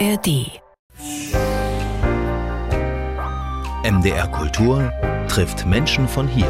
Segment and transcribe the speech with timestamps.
[0.00, 0.60] ARD.
[3.84, 4.92] MDR Kultur
[5.28, 6.48] trifft Menschen von hier.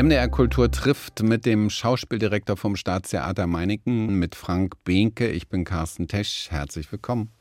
[0.00, 5.28] MDR Kultur trifft mit dem Schauspieldirektor vom Staatstheater Meiningen, mit Frank Behnke.
[5.28, 6.48] Ich bin Carsten Tesch.
[6.50, 7.32] Herzlich willkommen.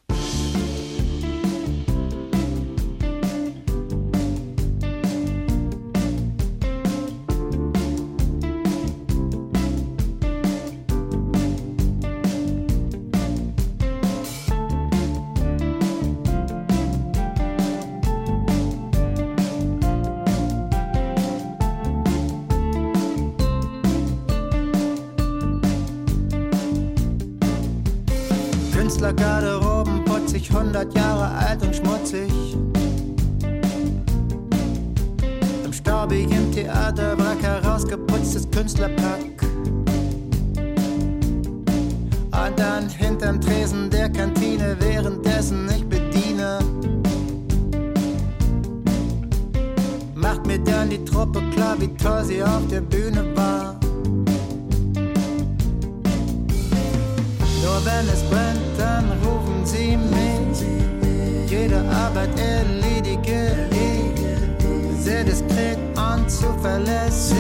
[65.40, 67.38] Sehr diskret und zuverlässig.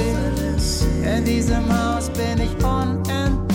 [1.03, 3.48] In diesem Haus bin ich unentbehrlich.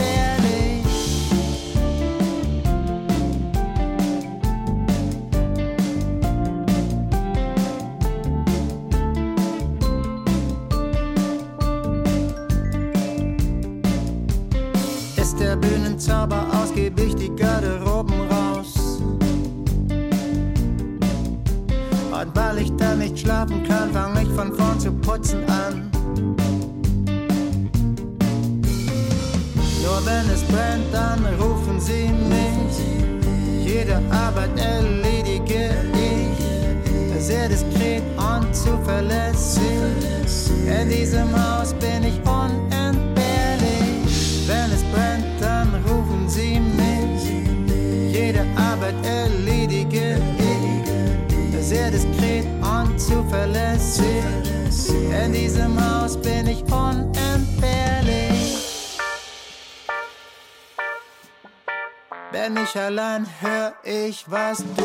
[64.26, 64.83] Was du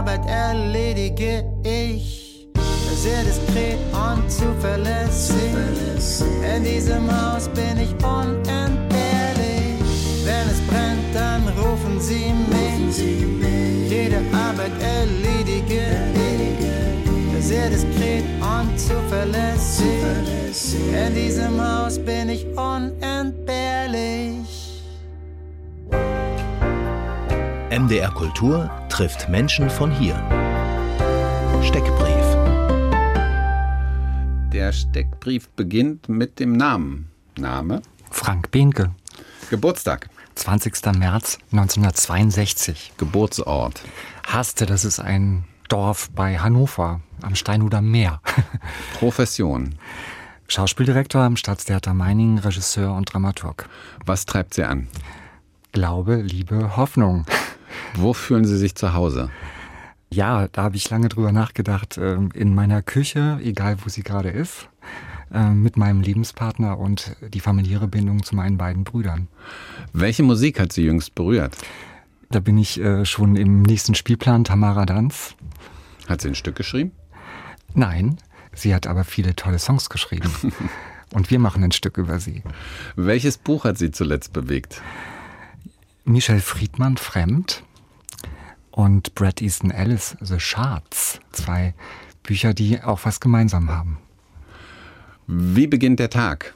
[0.00, 2.48] Arbeit erledige ich.
[2.94, 5.36] Sehr diskret und zuverlässig.
[6.56, 9.76] In diesem Haus bin ich unentbehrlich.
[10.24, 12.96] Wenn es brennt, dann rufen sie mich.
[13.90, 15.82] Jede Arbeit erledige
[16.14, 17.44] ich.
[17.44, 19.84] Sehr diskret und zuverlässig.
[20.94, 24.80] In diesem Haus bin ich unentbehrlich.
[27.70, 30.14] MDR Kultur trifft Menschen von hier.
[31.62, 32.36] Steckbrief.
[34.52, 37.08] Der Steckbrief beginnt mit dem Namen.
[37.38, 37.80] Name?
[38.10, 38.94] Frank Behnke,
[39.48, 40.10] Geburtstag.
[40.34, 40.98] 20.
[40.98, 42.92] März 1962.
[42.98, 43.80] Geburtsort.
[44.26, 48.20] Haste, das ist ein Dorf bei Hannover am Steinhuder Meer.
[48.98, 49.76] Profession.
[50.46, 53.66] Schauspieldirektor am Staatstheater Meiningen, Regisseur und Dramaturg.
[54.04, 54.88] Was treibt Sie an?
[55.72, 57.24] Glaube, Liebe, Hoffnung.
[57.94, 59.30] Wo fühlen Sie sich zu Hause?
[60.12, 61.98] Ja, da habe ich lange drüber nachgedacht.
[61.98, 64.68] ähm, In meiner Küche, egal wo sie gerade ist,
[65.32, 69.28] ähm, mit meinem Lebenspartner und die familiäre Bindung zu meinen beiden Brüdern.
[69.92, 71.56] Welche Musik hat Sie jüngst berührt?
[72.30, 75.34] Da bin ich äh, schon im nächsten Spielplan Tamara Danz.
[76.08, 76.92] Hat sie ein Stück geschrieben?
[77.74, 78.18] Nein,
[78.52, 80.30] sie hat aber viele tolle Songs geschrieben.
[81.12, 82.42] Und wir machen ein Stück über sie.
[82.94, 84.80] Welches Buch hat Sie zuletzt bewegt?
[86.04, 87.64] Michel Friedmann, Fremd.
[88.70, 91.20] Und Brad Easton Ellis, The Shards.
[91.32, 91.74] Zwei
[92.22, 93.98] Bücher, die auch was gemeinsam haben.
[95.26, 96.54] Wie beginnt der Tag?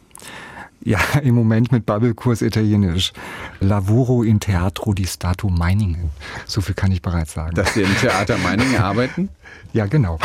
[0.85, 3.13] Ja, im Moment mit Babbelkurs Italienisch.
[3.61, 6.11] Lavoro in Teatro di Stato Meiningen.
[6.47, 7.55] So viel kann ich bereits sagen.
[7.55, 9.31] Dass Sie im Theater Meiningen arbeiten?
[9.73, 10.19] ja, genau.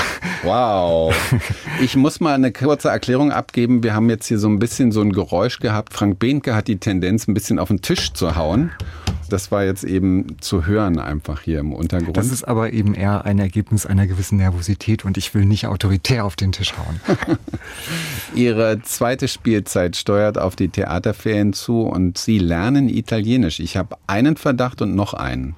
[0.44, 1.15] Wow.
[1.81, 3.83] Ich muss mal eine kurze Erklärung abgeben.
[3.83, 5.94] Wir haben jetzt hier so ein bisschen so ein Geräusch gehabt.
[5.94, 8.71] Frank Behnke hat die Tendenz, ein bisschen auf den Tisch zu hauen.
[9.30, 12.18] Das war jetzt eben zu hören einfach hier im Untergrund.
[12.18, 16.26] Das ist aber eben eher ein Ergebnis einer gewissen Nervosität und ich will nicht autoritär
[16.26, 17.00] auf den Tisch hauen.
[18.36, 23.60] Ihre zweite Spielzeit steuert auf die Theaterferien zu und Sie lernen Italienisch.
[23.60, 25.56] Ich habe einen Verdacht und noch einen.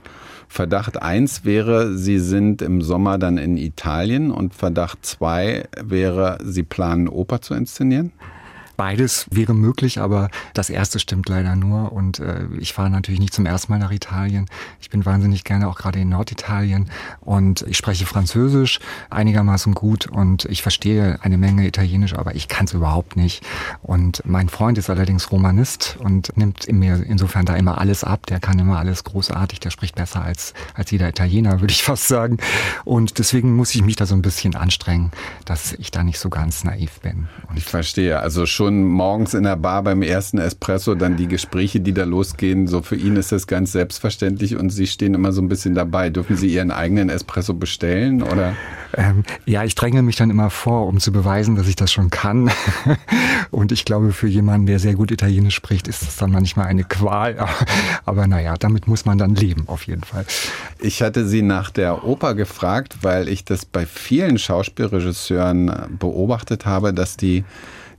[0.52, 6.64] Verdacht 1 wäre, Sie sind im Sommer dann in Italien und Verdacht 2 wäre, Sie
[6.64, 8.12] planen Oper zu inszenieren?
[8.81, 11.92] Beides wäre möglich, aber das erste stimmt leider nur.
[11.92, 14.48] Und äh, ich fahre natürlich nicht zum ersten Mal nach Italien.
[14.80, 16.89] Ich bin wahnsinnig gerne auch gerade in Norditalien
[17.19, 18.80] und ich spreche Französisch
[19.12, 23.45] einigermaßen gut und ich verstehe eine Menge Italienisch, aber ich kann es überhaupt nicht.
[23.83, 28.25] Und mein Freund ist allerdings Romanist und nimmt mir insofern da immer alles ab.
[28.25, 32.07] Der kann immer alles großartig, der spricht besser als, als jeder Italiener, würde ich fast
[32.07, 32.38] sagen.
[32.84, 35.12] Und deswegen muss ich mich da so ein bisschen anstrengen,
[35.45, 37.27] dass ich da nicht so ganz naiv bin.
[37.48, 38.19] Und ich verstehe.
[38.19, 42.06] Also schon schon morgens in der Bar beim ersten Espresso dann die Gespräche, die da
[42.06, 42.68] losgehen.
[42.68, 46.10] So für ihn ist das ganz selbstverständlich und Sie stehen immer so ein bisschen dabei.
[46.10, 48.56] Dürfen Sie Ihren eigenen Espresso bestellen oder?
[48.96, 52.10] Ähm, ja, ich dränge mich dann immer vor, um zu beweisen, dass ich das schon
[52.10, 52.50] kann.
[53.52, 56.84] und ich glaube, für jemanden, der sehr gut Italienisch spricht, ist das dann manchmal eine
[56.84, 57.38] Qual.
[58.06, 60.26] Aber naja, damit muss man dann leben, auf jeden Fall.
[60.80, 66.94] Ich hatte Sie nach der Oper gefragt, weil ich das bei vielen Schauspielregisseuren beobachtet habe,
[66.94, 67.44] dass die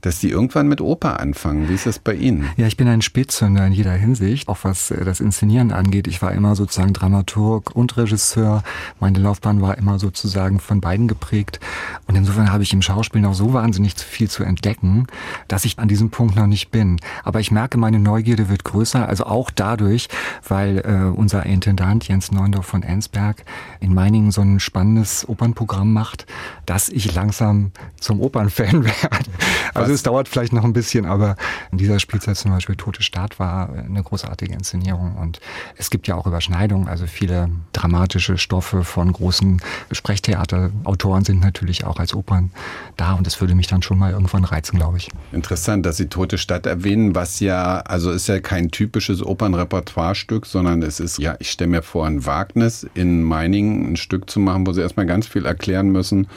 [0.03, 1.69] dass die irgendwann mit Oper anfangen.
[1.69, 2.49] Wie ist das bei Ihnen?
[2.57, 6.07] Ja, ich bin ein Spätzünder in jeder Hinsicht, auch was äh, das Inszenieren angeht.
[6.07, 8.63] Ich war immer sozusagen Dramaturg und Regisseur.
[8.99, 11.61] Meine Laufbahn war immer sozusagen von beiden geprägt.
[12.05, 15.07] Und insofern habe ich im Schauspiel noch so wahnsinnig viel zu entdecken,
[15.47, 16.99] dass ich an diesem Punkt noch nicht bin.
[17.23, 20.09] Aber ich merke, meine Neugierde wird größer, also auch dadurch,
[20.45, 23.45] weil äh, unser Intendant Jens Neundorf von Ensberg
[23.79, 26.25] in Meiningen so ein spannendes Opernprogramm macht,
[26.65, 27.71] dass ich langsam
[28.01, 29.31] zum Opernfan werde.
[29.73, 31.35] Also es dauert vielleicht noch ein bisschen, aber
[31.71, 35.39] in dieser Spielzeit zum Beispiel Tote Stadt war eine großartige Inszenierung und
[35.77, 39.61] es gibt ja auch Überschneidungen, also viele dramatische Stoffe von großen
[39.91, 42.51] Sprechtheaterautoren sind natürlich auch als Opern
[42.97, 45.09] da und das würde mich dann schon mal irgendwann reizen, glaube ich.
[45.31, 50.81] Interessant, dass Sie Tote Stadt erwähnen, was ja, also ist ja kein typisches Opernrepertoirestück, sondern
[50.81, 54.65] es ist, ja, ich stelle mir vor, ein Wagnis in Meiningen ein Stück zu machen,
[54.67, 56.27] wo Sie erstmal ganz viel erklären müssen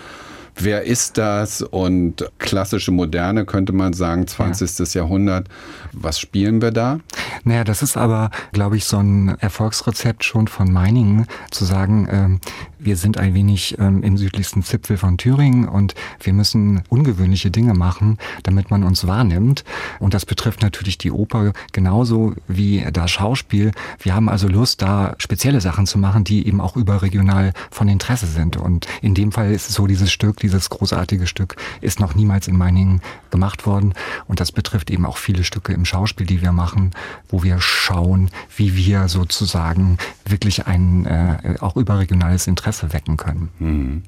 [0.57, 4.95] wer ist das und klassische Moderne könnte man sagen, 20.
[4.95, 5.03] Ja.
[5.03, 5.49] Jahrhundert.
[5.93, 7.01] Was spielen wir da?
[7.45, 12.41] Naja, das ist aber, glaube ich, so ein Erfolgsrezept schon von Meiningen, zu sagen, ähm,
[12.79, 17.75] wir sind ein wenig ähm, im südlichsten Zipfel von Thüringen und wir müssen ungewöhnliche Dinge
[17.75, 19.65] machen, damit man uns wahrnimmt.
[19.99, 23.73] Und das betrifft natürlich die Oper genauso wie das Schauspiel.
[24.01, 28.27] Wir haben also Lust, da spezielle Sachen zu machen, die eben auch überregional von Interesse
[28.27, 28.57] sind.
[28.57, 32.47] Und in dem Fall ist es so, dieses Stück, dieses großartige Stück ist noch niemals
[32.47, 33.01] in Meiningen
[33.31, 33.95] gemacht worden.
[34.27, 36.91] Und das betrifft eben auch viele Stücke im Schauspiel, die wir machen,
[37.29, 39.97] wo wir schauen, wie wir sozusagen
[40.27, 43.49] wirklich ein äh, auch überregionales Interesse wecken können.
[43.59, 44.03] Hm.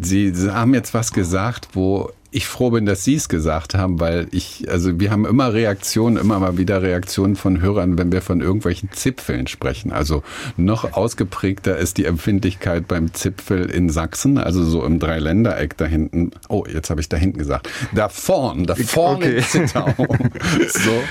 [0.00, 4.26] Sie haben jetzt was gesagt, wo ich froh bin, dass Sie es gesagt haben, weil
[4.32, 8.40] ich, also wir haben immer Reaktionen, immer mal wieder Reaktionen von Hörern, wenn wir von
[8.40, 9.92] irgendwelchen Zipfeln sprechen.
[9.92, 10.24] Also
[10.56, 16.32] noch ausgeprägter ist die Empfindlichkeit beim Zipfel in Sachsen, also so im Dreiländereck da hinten.
[16.48, 17.70] Oh, jetzt habe ich da hinten gesagt.
[17.94, 19.36] Da vorn, da vorne okay.
[19.36, 19.94] in Zittau.
[20.68, 21.02] so.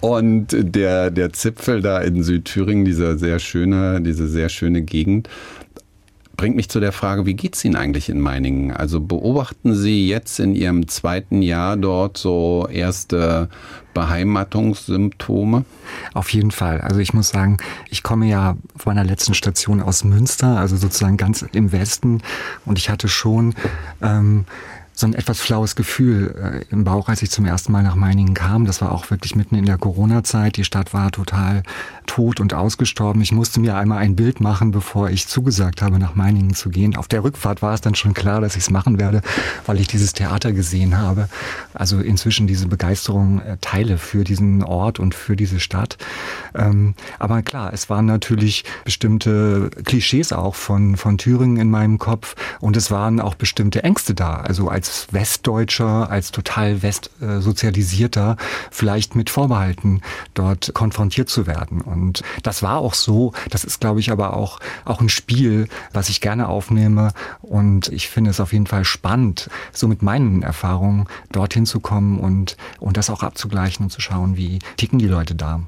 [0.00, 5.28] Und der, der Zipfel da in Südthüringen, dieser sehr schöne, diese sehr schöne Gegend,
[6.40, 8.72] bringt mich zu der Frage, wie geht es Ihnen eigentlich in Meiningen?
[8.72, 13.50] Also beobachten Sie jetzt in Ihrem zweiten Jahr dort so erste
[13.92, 15.66] Beheimatungssymptome?
[16.14, 16.80] Auf jeden Fall.
[16.80, 17.58] Also ich muss sagen,
[17.90, 22.22] ich komme ja von meiner letzten Station aus Münster, also sozusagen ganz im Westen.
[22.64, 23.54] Und ich hatte schon
[24.00, 24.46] ähm,
[25.00, 28.34] so ein etwas flaues Gefühl äh, im Bauch, als ich zum ersten Mal nach Meiningen
[28.34, 28.66] kam.
[28.66, 30.56] Das war auch wirklich mitten in der Corona-Zeit.
[30.56, 31.62] Die Stadt war total
[32.06, 33.22] tot und ausgestorben.
[33.22, 36.96] Ich musste mir einmal ein Bild machen, bevor ich zugesagt habe, nach Meiningen zu gehen.
[36.96, 39.22] Auf der Rückfahrt war es dann schon klar, dass ich es machen werde,
[39.66, 41.28] weil ich dieses Theater gesehen habe.
[41.72, 45.96] Also inzwischen diese Begeisterung äh, teile für diesen Ort und für diese Stadt.
[46.54, 52.36] Ähm, aber klar, es waren natürlich bestimmte Klischees auch von, von Thüringen in meinem Kopf
[52.60, 54.34] und es waren auch bestimmte Ängste da.
[54.34, 58.36] Also als als Westdeutscher, als total westsozialisierter,
[58.72, 60.00] vielleicht mit Vorbehalten
[60.34, 61.80] dort konfrontiert zu werden.
[61.80, 63.32] Und das war auch so.
[63.50, 67.12] Das ist, glaube ich, aber auch, auch ein Spiel, was ich gerne aufnehme.
[67.40, 72.18] Und ich finde es auf jeden Fall spannend, so mit meinen Erfahrungen dorthin zu kommen
[72.18, 75.60] und, und das auch abzugleichen und zu schauen, wie ticken die Leute da.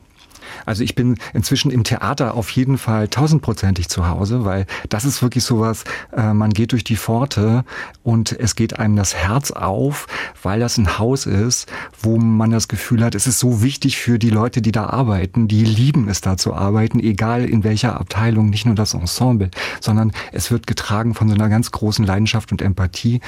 [0.65, 5.23] Also ich bin inzwischen im Theater auf jeden Fall tausendprozentig zu Hause, weil das ist
[5.23, 5.85] wirklich sowas,
[6.17, 7.65] äh, man geht durch die Pforte
[8.03, 10.07] und es geht einem das Herz auf,
[10.43, 14.19] weil das ein Haus ist, wo man das Gefühl hat, es ist so wichtig für
[14.19, 18.51] die Leute, die da arbeiten, die lieben es da zu arbeiten, egal in welcher Abteilung,
[18.51, 22.63] nicht nur das Ensemble, sondern es wird getragen von so einer ganz großen Leidenschaft und
[22.63, 23.21] Empathie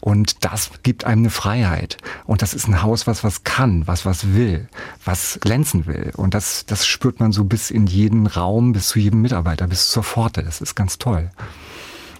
[0.00, 1.98] und das gibt einem eine Freiheit.
[2.24, 4.68] Und das ist ein Haus, was was kann, was was will,
[5.04, 6.12] was glänzen will.
[6.16, 9.90] Und das, das spürt man so bis in jeden Raum, bis zu jedem Mitarbeiter, bis
[9.90, 11.30] zur Pforte, das ist ganz toll.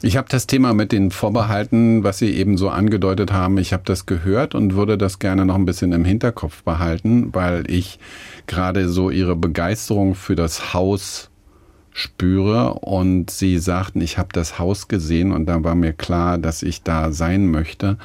[0.00, 3.82] Ich habe das Thema mit den Vorbehalten, was Sie eben so angedeutet haben, ich habe
[3.84, 7.98] das gehört und würde das gerne noch ein bisschen im Hinterkopf behalten, weil ich
[8.46, 11.30] gerade so Ihre Begeisterung für das Haus
[11.92, 16.62] spüre und Sie sagten, ich habe das Haus gesehen und da war mir klar, dass
[16.62, 17.98] ich da sein möchte.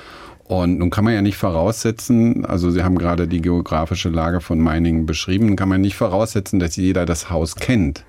[0.54, 4.60] Und nun kann man ja nicht voraussetzen, also Sie haben gerade die geografische Lage von
[4.60, 8.06] Meiningen beschrieben, kann man nicht voraussetzen, dass jeder das Haus kennt.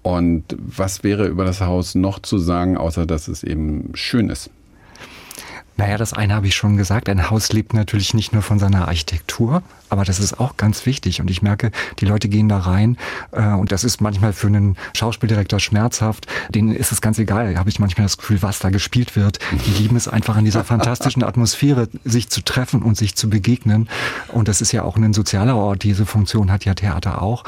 [0.00, 4.48] Und was wäre über das Haus noch zu sagen, außer dass es eben schön ist?
[5.80, 7.08] Naja, das eine habe ich schon gesagt.
[7.08, 11.22] Ein Haus lebt natürlich nicht nur von seiner Architektur, aber das ist auch ganz wichtig.
[11.22, 11.70] Und ich merke,
[12.00, 12.98] die Leute gehen da rein
[13.32, 16.26] äh, und das ist manchmal für einen Schauspieldirektor schmerzhaft.
[16.50, 17.56] Denen ist es ganz egal.
[17.56, 19.38] Habe ich manchmal das Gefühl, was da gespielt wird.
[19.66, 23.88] Die lieben es einfach in dieser fantastischen Atmosphäre, sich zu treffen und sich zu begegnen.
[24.28, 25.82] Und das ist ja auch ein sozialer Ort.
[25.82, 27.44] Diese Funktion hat ja Theater auch.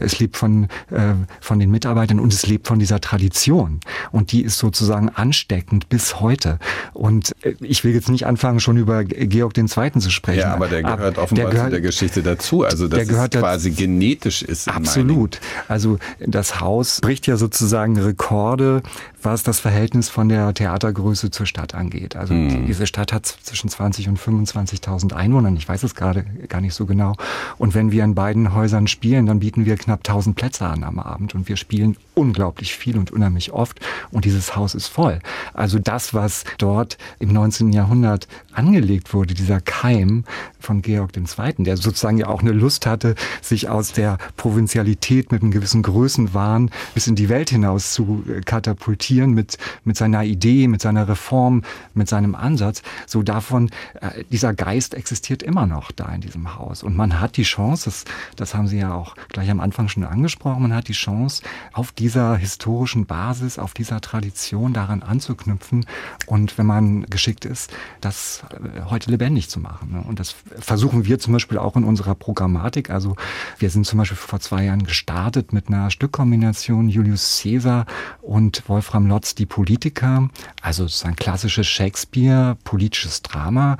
[0.00, 3.78] Es lebt von, äh, von den Mitarbeitern und es lebt von dieser Tradition.
[4.10, 6.58] Und die ist sozusagen ansteckend bis heute.
[6.92, 9.66] Und äh, ich will jetzt nicht anfangen, schon über Georg II.
[9.66, 10.40] zu sprechen.
[10.40, 12.64] Ja, aber der gehört offenbar der gehört, zu der Geschichte dazu.
[12.64, 13.82] Also dass es quasi dazu.
[13.82, 14.68] genetisch ist.
[14.68, 15.40] Absolut.
[15.68, 18.82] Also das Haus bricht ja sozusagen Rekorde,
[19.22, 22.16] was das Verhältnis von der Theatergröße zur Stadt angeht.
[22.16, 22.66] Also hm.
[22.66, 25.56] diese Stadt hat zwischen 20 und 25.000 Einwohnern.
[25.56, 27.14] Ich weiß es gerade gar nicht so genau.
[27.58, 30.98] Und wenn wir in beiden Häusern spielen, dann bieten wir knapp 1000 Plätze an am
[30.98, 33.80] Abend und wir spielen unglaublich viel und unheimlich oft
[34.10, 35.18] und dieses Haus ist voll.
[35.52, 37.65] Also das, was dort im 19.
[37.72, 40.24] Jahrhundert angelegt wurde, dieser Keim
[40.58, 45.42] von Georg II., der sozusagen ja auch eine Lust hatte, sich aus der Provinzialität mit
[45.42, 50.82] einem gewissen Größenwahn bis in die Welt hinaus zu katapultieren mit, mit seiner Idee, mit
[50.82, 51.62] seiner Reform,
[51.94, 52.82] mit seinem Ansatz.
[53.06, 53.70] So davon,
[54.00, 56.82] äh, dieser Geist existiert immer noch da in diesem Haus.
[56.82, 58.04] Und man hat die Chance, das,
[58.36, 61.42] das haben Sie ja auch gleich am Anfang schon angesprochen, man hat die Chance,
[61.72, 65.86] auf dieser historischen Basis, auf dieser Tradition daran anzuknüpfen
[66.26, 69.92] und wenn man geschickt ist, das äh, heute lebendig zu machen.
[69.92, 70.04] Ne?
[70.06, 72.90] Und das versuchen wir zum Beispiel auch in unserer Programmatik.
[72.90, 73.16] Also
[73.58, 77.86] wir sind zum Beispiel vor zwei Jahren gestartet mit einer Stückkombination Julius Caesar
[78.22, 80.28] und Wolfram Lotz, die Politiker.
[80.62, 83.76] Also ein klassisches Shakespeare, politisches Drama.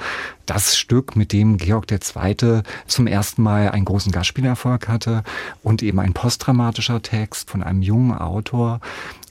[0.47, 2.63] Das Stück, mit dem Georg II.
[2.87, 5.25] zum ersten Mal einen großen Gastspielerfolg hatte
[5.63, 8.81] und eben ein postdramatischer Text von einem jungen Autor,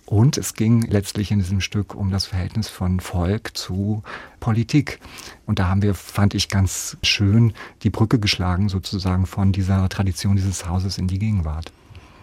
[0.05, 4.03] und es ging letztlich in diesem Stück um das Verhältnis von Volk zu
[4.39, 4.99] Politik.
[5.45, 10.35] Und da haben wir, fand ich ganz schön, die Brücke geschlagen sozusagen von dieser Tradition
[10.35, 11.71] dieses Hauses in die Gegenwart.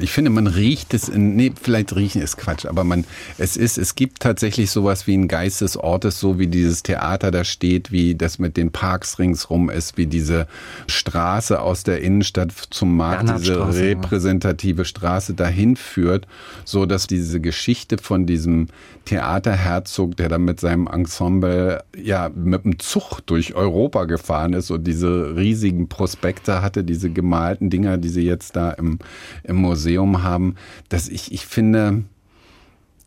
[0.02, 3.04] Ich finde, man riecht es in, nee, vielleicht riechen ist Quatsch, aber man,
[3.38, 7.30] es ist, es gibt tatsächlich sowas wie ein Geist des Ortes, so wie dieses Theater
[7.30, 10.46] da steht, wie das mit den Parks ringsrum ist, wie diese
[10.86, 16.26] Straße aus der Innenstadt zum Markt, diese repräsentative Straße dahin führt,
[16.64, 18.68] so dass diese Geschichte von diesem
[19.04, 24.84] Theaterherzog, der dann mit seinem Ensemble, ja, mit dem Zug durch Europa gefahren ist und
[24.84, 28.98] diese riesigen Prospekte hatte, diese gemalten Dinger, die sie jetzt da im,
[29.44, 30.56] im Museum Museum haben,
[30.88, 32.04] dass ich, ich finde,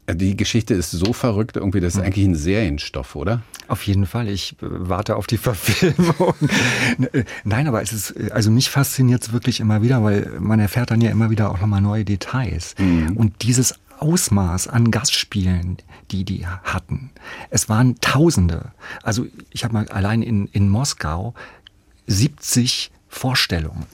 [0.07, 2.05] die Geschichte ist so verrückt, irgendwie, das ist hm.
[2.05, 3.41] eigentlich ein Serienstoff, oder?
[3.67, 4.27] Auf jeden Fall.
[4.27, 6.35] Ich äh, warte auf die Verfilmung.
[7.43, 11.01] Nein, aber es ist, also mich fasziniert es wirklich immer wieder, weil man erfährt dann
[11.01, 12.75] ja immer wieder auch nochmal neue Details.
[12.77, 13.17] Mhm.
[13.17, 15.77] Und dieses Ausmaß an Gastspielen,
[16.11, 17.11] die die hatten.
[17.49, 18.73] Es waren Tausende.
[19.01, 21.33] Also ich habe mal allein in, in Moskau
[22.05, 23.85] 70 Vorstellungen.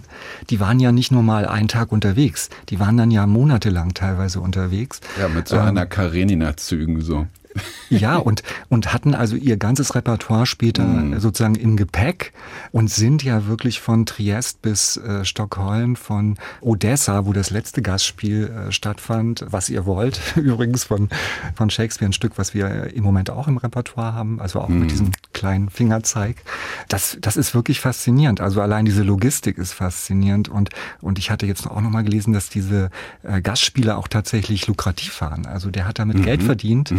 [0.49, 4.41] Die waren ja nicht nur mal einen Tag unterwegs, die waren dann ja monatelang teilweise
[4.41, 4.99] unterwegs.
[5.19, 7.27] Ja, mit so ähm, einer Karenina-Zügen so.
[7.89, 11.19] Ja, und, und hatten also ihr ganzes Repertoire später mm.
[11.19, 12.31] sozusagen im Gepäck
[12.71, 18.47] und sind ja wirklich von Triest bis äh, Stockholm, von Odessa, wo das letzte Gastspiel
[18.47, 21.09] äh, stattfand, was ihr wollt, übrigens von,
[21.55, 24.73] von Shakespeare, ein Stück, was wir im Moment auch im Repertoire haben, also auch mm.
[24.73, 24.87] mit mhm.
[24.87, 26.37] diesem kleinen Fingerzeig.
[26.87, 28.39] Das, das ist wirklich faszinierend.
[28.39, 30.69] Also allein diese Logistik ist faszinierend und,
[31.01, 32.89] und ich hatte jetzt auch nochmal gelesen, dass diese
[33.23, 35.45] äh, Gastspiele auch tatsächlich lukrativ waren.
[35.45, 36.23] Also der hat damit -hmm.
[36.23, 36.93] Geld verdient.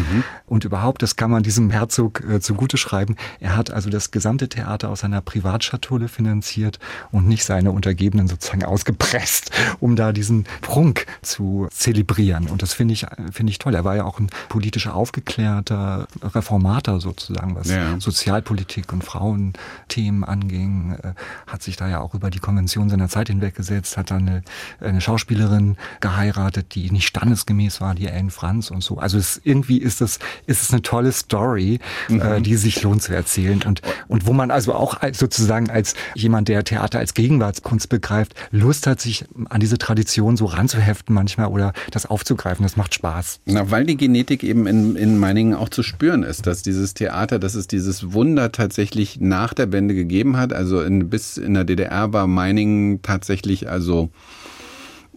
[0.53, 3.17] Und überhaupt, das kann man diesem Herzog äh, zugute schreiben.
[3.41, 6.79] Er hat also das gesamte Theater aus seiner Privatschatulle finanziert
[7.11, 12.49] und nicht seine Untergebenen sozusagen ausgepresst, um da diesen Prunk zu zelebrieren.
[12.49, 13.75] Und das finde ich, finde ich toll.
[13.75, 17.99] Er war ja auch ein politisch aufgeklärter Reformator sozusagen, was ja.
[17.99, 21.15] Sozialpolitik und Frauenthemen anging, äh,
[21.47, 24.43] hat sich da ja auch über die Konvention seiner Zeit hinweggesetzt, hat dann eine,
[24.81, 28.99] eine Schauspielerin geheiratet, die nicht standesgemäß war, die Ellen Franz und so.
[28.99, 32.21] Also es, irgendwie ist es, ist es eine tolle Story, äh, mhm.
[32.21, 35.95] äh, die sich lohnt zu erzählen und, und wo man also auch als, sozusagen als
[36.15, 41.49] jemand, der Theater als Gegenwartskunst begreift, Lust hat, sich an diese Tradition so ranzuheften manchmal
[41.49, 42.63] oder das aufzugreifen.
[42.63, 43.41] Das macht Spaß.
[43.47, 47.39] Na, weil die Genetik eben in, in Meiningen auch zu spüren ist, dass dieses Theater,
[47.39, 50.53] dass es dieses Wunder tatsächlich nach der Wende gegeben hat.
[50.53, 54.11] Also in, bis in der DDR war Meiningen tatsächlich also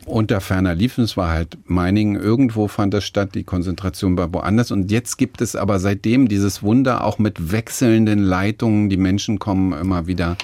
[0.05, 1.03] unter ferner liefen.
[1.03, 4.71] Es war halt Meiningen, irgendwo fand das statt, die Konzentration war woanders.
[4.71, 8.89] Und jetzt gibt es aber seitdem dieses Wunder auch mit wechselnden Leitungen.
[8.89, 10.37] Die Menschen kommen immer wieder.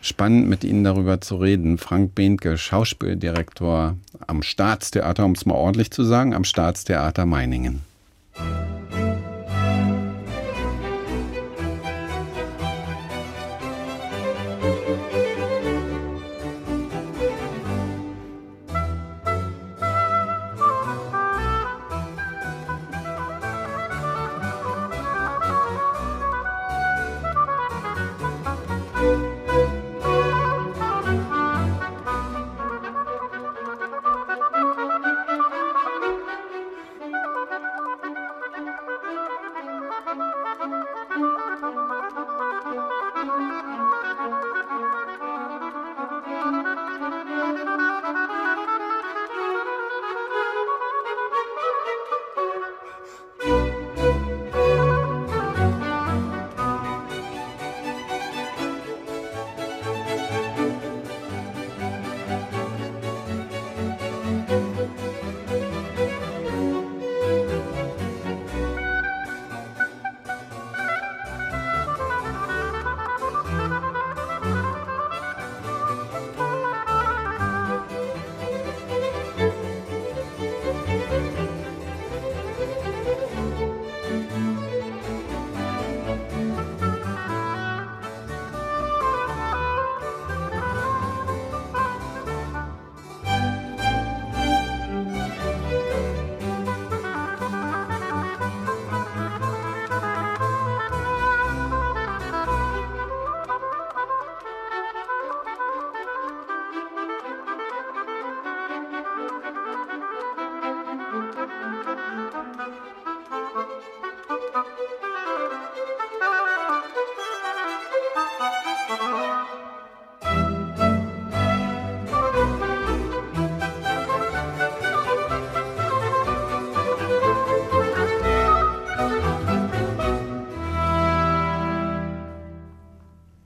[0.00, 1.78] Spannend mit Ihnen darüber zu reden.
[1.78, 7.80] Frank Behnke, Schauspieldirektor am Staatstheater, um es mal ordentlich zu sagen, am Staatstheater Meiningen.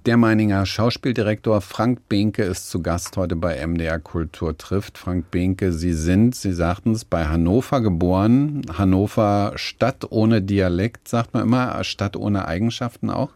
[0.08, 4.96] Der Meininger Schauspieldirektor Frank Behnke ist zu Gast heute bei MDR Kultur trifft.
[4.96, 8.62] Frank Behnke, Sie sind, Sie sagten es, bei Hannover geboren.
[8.72, 13.28] Hannover Stadt ohne Dialekt, sagt man immer, Stadt ohne Eigenschaften auch?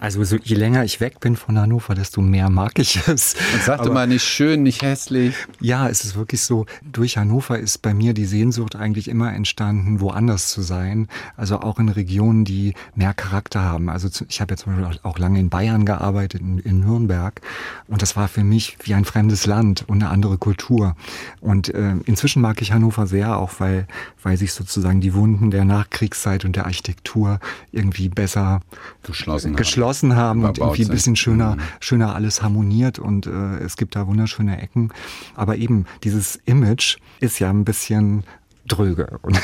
[0.00, 3.36] Also so, je länger ich weg bin von Hannover, desto mehr mag ich es.
[3.54, 5.34] Und sagte mal nicht schön, nicht hässlich.
[5.60, 6.66] Ja, es ist wirklich so.
[6.82, 11.08] Durch Hannover ist bei mir die Sehnsucht eigentlich immer entstanden, woanders zu sein.
[11.36, 13.88] Also auch in Regionen, die mehr Charakter haben.
[13.88, 17.40] Also ich habe jetzt zum Beispiel auch lange in Bayern gearbeitet, in, in Nürnberg.
[17.86, 20.96] Und das war für mich wie ein fremdes Land und eine andere Kultur.
[21.40, 23.86] Und äh, inzwischen mag ich Hannover sehr, auch weil,
[24.22, 27.38] weil sich sozusagen die Wunden der Nachkriegszeit und der Architektur
[27.70, 28.60] irgendwie besser
[29.02, 31.60] geschlossen, geschlossen geschlossen haben und irgendwie ein bisschen schöner, mhm.
[31.80, 34.92] schöner alles harmoniert und äh, es gibt da wunderschöne Ecken.
[35.34, 38.24] Aber eben dieses Image ist ja ein bisschen
[38.66, 39.18] dröge.
[39.22, 39.38] Und,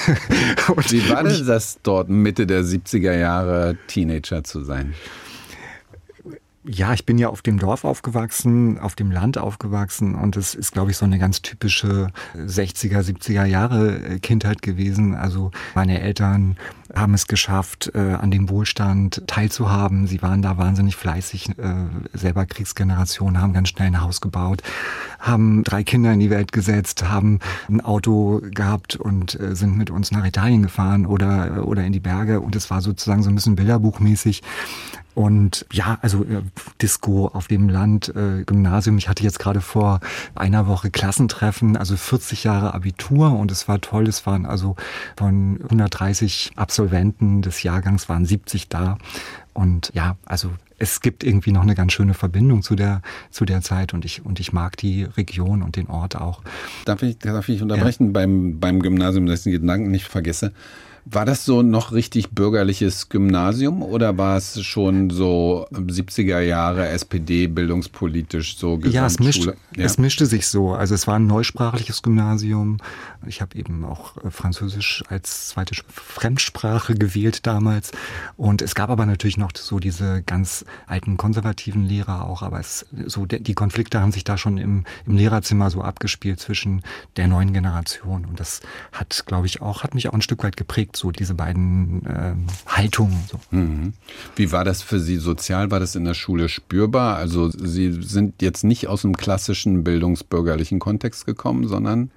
[0.74, 4.94] und Wie war denn das dort Mitte der 70er Jahre Teenager zu sein?
[6.64, 10.72] Ja, ich bin ja auf dem Dorf aufgewachsen, auf dem Land aufgewachsen und es ist,
[10.72, 15.14] glaube ich, so eine ganz typische 60er, 70er Jahre äh, Kindheit gewesen.
[15.14, 16.57] Also meine Eltern
[16.94, 20.07] haben es geschafft, äh, an dem Wohlstand teilzuhaben.
[20.07, 21.74] Sie waren da wahnsinnig fleißig, äh,
[22.12, 24.62] selber Kriegsgeneration, haben ganz schnell ein Haus gebaut,
[25.18, 29.90] haben drei Kinder in die Welt gesetzt, haben ein Auto gehabt und äh, sind mit
[29.90, 32.40] uns nach Italien gefahren oder, oder in die Berge.
[32.40, 34.42] Und es war sozusagen so ein bisschen bilderbuchmäßig.
[35.14, 36.42] Und ja, also äh,
[36.81, 38.96] Disco auf dem Land, äh, Gymnasium.
[38.99, 40.01] Ich hatte jetzt gerade vor
[40.35, 44.07] einer Woche Klassentreffen, also 40 Jahre Abitur und es war toll.
[44.07, 44.77] Es waren also
[45.16, 48.99] von 130 Absolventen des Jahrgangs waren 70 da.
[49.53, 53.61] Und ja, also es gibt irgendwie noch eine ganz schöne Verbindung zu der, zu der
[53.61, 56.40] Zeit und ich, und ich mag die Region und den Ort auch.
[56.87, 58.12] Darf ich, darf ich unterbrechen ja.
[58.12, 60.53] beim, beim Gymnasium, dass ich den Gedanken nicht vergesse?
[61.12, 67.49] War das so noch richtig bürgerliches Gymnasium oder war es schon so 70er Jahre SPD
[67.49, 69.53] bildungspolitisch so Ja, es, mischt, ja.
[69.77, 70.73] es mischte sich so.
[70.73, 72.77] Also es war ein neusprachliches Gymnasium.
[73.27, 77.90] Ich habe eben auch äh, Französisch als zweite Fremdsprache gewählt damals.
[78.37, 82.42] Und es gab aber natürlich noch so diese ganz alten konservativen Lehrer auch.
[82.42, 86.83] Aber es, so die Konflikte haben sich da schon im, im Lehrerzimmer so abgespielt zwischen
[87.16, 88.27] der neuen Generation.
[88.27, 88.61] Und das
[88.92, 92.35] hat, glaube ich, auch, hat mich auch ein Stück weit geprägt so diese beiden äh,
[92.67, 93.19] Haltungen.
[93.29, 93.41] So.
[93.51, 93.95] Mhm.
[94.37, 95.71] Wie war das für Sie sozial?
[95.71, 97.17] War das in der Schule spürbar?
[97.17, 102.11] Also Sie sind jetzt nicht aus dem klassischen bildungsbürgerlichen Kontext gekommen, sondern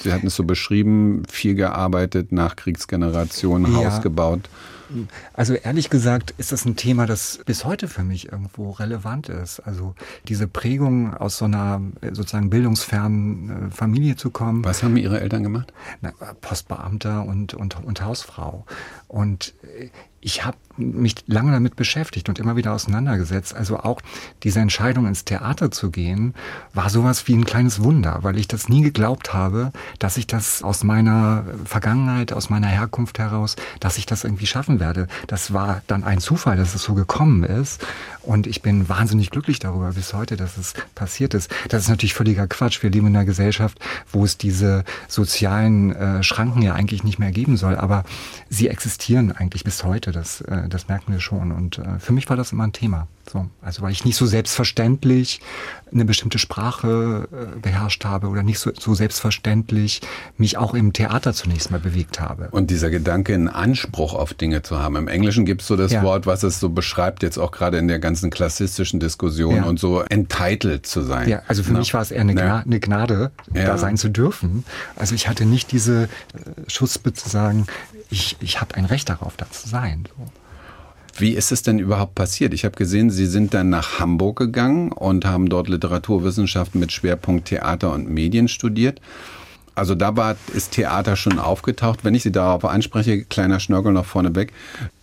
[0.00, 3.84] Sie hatten es so beschrieben, viel gearbeitet, Nachkriegsgeneration, ja.
[3.84, 4.48] Haus gebaut.
[5.32, 9.60] Also ehrlich gesagt ist das ein Thema, das bis heute für mich irgendwo relevant ist.
[9.60, 9.94] Also
[10.28, 11.80] diese Prägung aus so einer
[12.12, 14.64] sozusagen bildungsfernen äh, Familie zu kommen.
[14.64, 15.72] Was haben Ihre Eltern gemacht?
[16.00, 18.64] Na, Postbeamter und, und, und Hausfrau.
[19.08, 23.54] Und äh, ich habe mich lange damit beschäftigt und immer wieder auseinandergesetzt.
[23.54, 24.00] Also auch
[24.42, 26.34] diese Entscheidung ins Theater zu gehen,
[26.72, 30.62] war sowas wie ein kleines Wunder, weil ich das nie geglaubt habe, dass ich das
[30.62, 35.06] aus meiner Vergangenheit, aus meiner Herkunft heraus, dass ich das irgendwie schaffen werde.
[35.26, 37.84] Das war dann ein Zufall, dass es so gekommen ist.
[38.22, 41.50] Und ich bin wahnsinnig glücklich darüber bis heute, dass es passiert ist.
[41.68, 42.82] Das ist natürlich völliger Quatsch.
[42.82, 43.78] Wir leben in einer Gesellschaft,
[44.12, 47.76] wo es diese sozialen äh, Schranken ja eigentlich nicht mehr geben soll.
[47.76, 48.04] Aber
[48.48, 50.09] sie existieren eigentlich bis heute.
[50.12, 51.52] Das, äh, das merken wir schon.
[51.52, 53.06] Und äh, für mich war das immer ein Thema.
[53.30, 55.40] So, also weil ich nicht so selbstverständlich
[55.92, 60.00] eine bestimmte Sprache äh, beherrscht habe oder nicht so, so selbstverständlich
[60.36, 62.48] mich auch im Theater zunächst mal bewegt habe.
[62.50, 64.96] Und dieser Gedanke, einen Anspruch auf Dinge zu haben.
[64.96, 66.02] Im Englischen gibt es so das ja.
[66.02, 69.64] Wort, was es so beschreibt, jetzt auch gerade in der ganzen klassistischen Diskussion ja.
[69.64, 71.28] und so entitled zu sein.
[71.28, 71.78] Ja, also für Na?
[71.78, 73.66] mich war es eher eine, Gna eine Gnade, ja.
[73.66, 74.64] da sein zu dürfen.
[74.96, 77.66] Also ich hatte nicht diese äh, zu sagen,
[78.10, 80.04] ich, ich habe ein Recht darauf, da zu sein.
[80.08, 80.26] So.
[81.16, 82.54] Wie ist es denn überhaupt passiert?
[82.54, 87.48] Ich habe gesehen, Sie sind dann nach Hamburg gegangen und haben dort Literaturwissenschaften mit Schwerpunkt
[87.48, 89.00] Theater und Medien studiert.
[89.74, 92.04] Also da war, ist Theater schon aufgetaucht.
[92.04, 94.52] Wenn ich Sie darauf anspreche, kleiner Schnörkel noch vorneweg,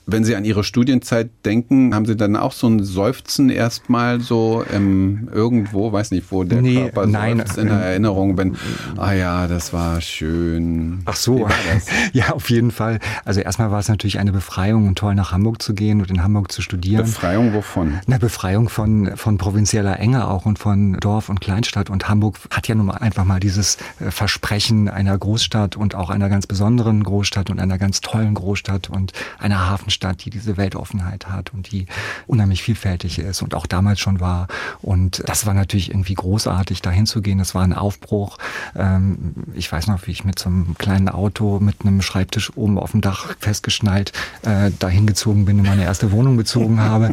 [0.09, 4.63] wenn Sie an Ihre Studienzeit denken, haben Sie dann auch so ein Seufzen erstmal so
[4.73, 8.55] im, irgendwo, weiß nicht, wo der nee, Körper nein, seufzt in der Erinnerung, wenn,
[8.95, 11.01] ah ja, das war schön.
[11.03, 11.49] Ach so,
[12.13, 12.99] ja, auf jeden Fall.
[13.25, 16.23] Also erstmal war es natürlich eine Befreiung und toll nach Hamburg zu gehen und in
[16.23, 17.03] Hamburg zu studieren.
[17.03, 17.99] Befreiung wovon?
[18.07, 21.89] Eine Befreiung von, von provinzieller Enge auch und von Dorf und Kleinstadt.
[21.89, 26.29] Und Hamburg hat ja nun einfach mal dieses äh, Versprechen einer Großstadt und auch einer
[26.29, 31.27] ganz besonderen Großstadt und einer ganz tollen Großstadt und einer Hafenstadt Stadt, die diese Weltoffenheit
[31.27, 31.87] hat und die
[32.27, 34.47] unheimlich vielfältig ist und auch damals schon war.
[34.81, 37.39] Und das war natürlich irgendwie großartig, dahin zu gehen.
[37.39, 38.37] Das war ein Aufbruch.
[38.75, 42.77] Ähm, ich weiß noch, wie ich mit so einem kleinen Auto mit einem Schreibtisch oben
[42.77, 47.11] auf dem Dach festgeschnallt äh, dahin gezogen bin, in meine erste Wohnung bezogen habe.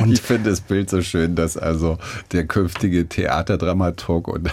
[0.00, 1.98] Und ich finde das Bild so schön, dass also
[2.32, 4.50] der künftige Theaterdramaturg und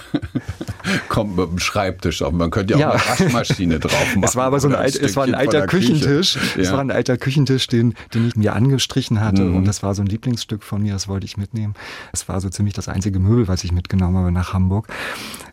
[1.09, 2.31] kommt mit dem Schreibtisch auf.
[2.31, 3.01] Man könnte ja auch ja.
[3.17, 4.23] eine Waschmaschine drauf machen.
[4.23, 6.35] Es war aber so ein, ein es war ein alter Küchentisch.
[6.55, 6.61] Ja.
[6.61, 9.43] Es war ein alter Küchentisch, den, den ich mir angestrichen hatte.
[9.43, 9.57] Mhm.
[9.57, 11.75] Und das war so ein Lieblingsstück von mir, das wollte ich mitnehmen.
[12.11, 14.87] Es war so ziemlich das einzige Möbel, was ich mitgenommen habe nach Hamburg.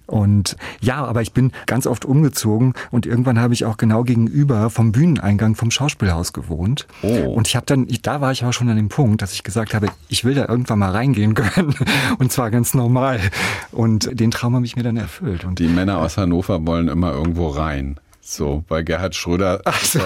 [0.06, 4.70] Und ja, aber ich bin ganz oft umgezogen und irgendwann habe ich auch genau gegenüber
[4.70, 6.86] vom Bühneneingang vom Schauspielhaus gewohnt.
[7.02, 7.32] Oh.
[7.32, 9.74] Und ich habe dann, da war ich aber schon an dem Punkt, dass ich gesagt
[9.74, 11.74] habe, ich will da irgendwann mal reingehen können
[12.18, 13.20] und zwar ganz normal.
[13.72, 15.44] Und den Traum habe ich mir dann erfüllt.
[15.44, 17.98] Und die Männer aus Hannover wollen immer irgendwo rein.
[18.28, 20.00] So, bei Gerhard Schröder so.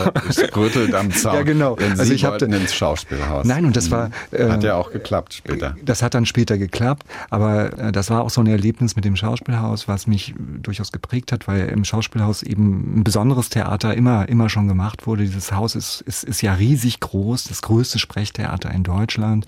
[0.55, 1.37] rüttelt am Zaun.
[1.37, 1.75] ja, genau.
[1.75, 3.47] Denn also Sie ich wollten ins Schauspielhaus.
[3.47, 4.11] Nein, und das war...
[4.31, 5.75] Äh, hat ja auch geklappt später.
[5.83, 9.17] Das hat dann später geklappt, aber äh, das war auch so ein Erlebnis mit dem
[9.17, 14.51] Schauspielhaus, was mich durchaus geprägt hat, weil im Schauspielhaus eben ein besonderes Theater immer, immer
[14.51, 15.23] schon gemacht wurde.
[15.23, 19.47] Dieses Haus ist, ist, ist ja riesig groß, das größte Sprechtheater in Deutschland.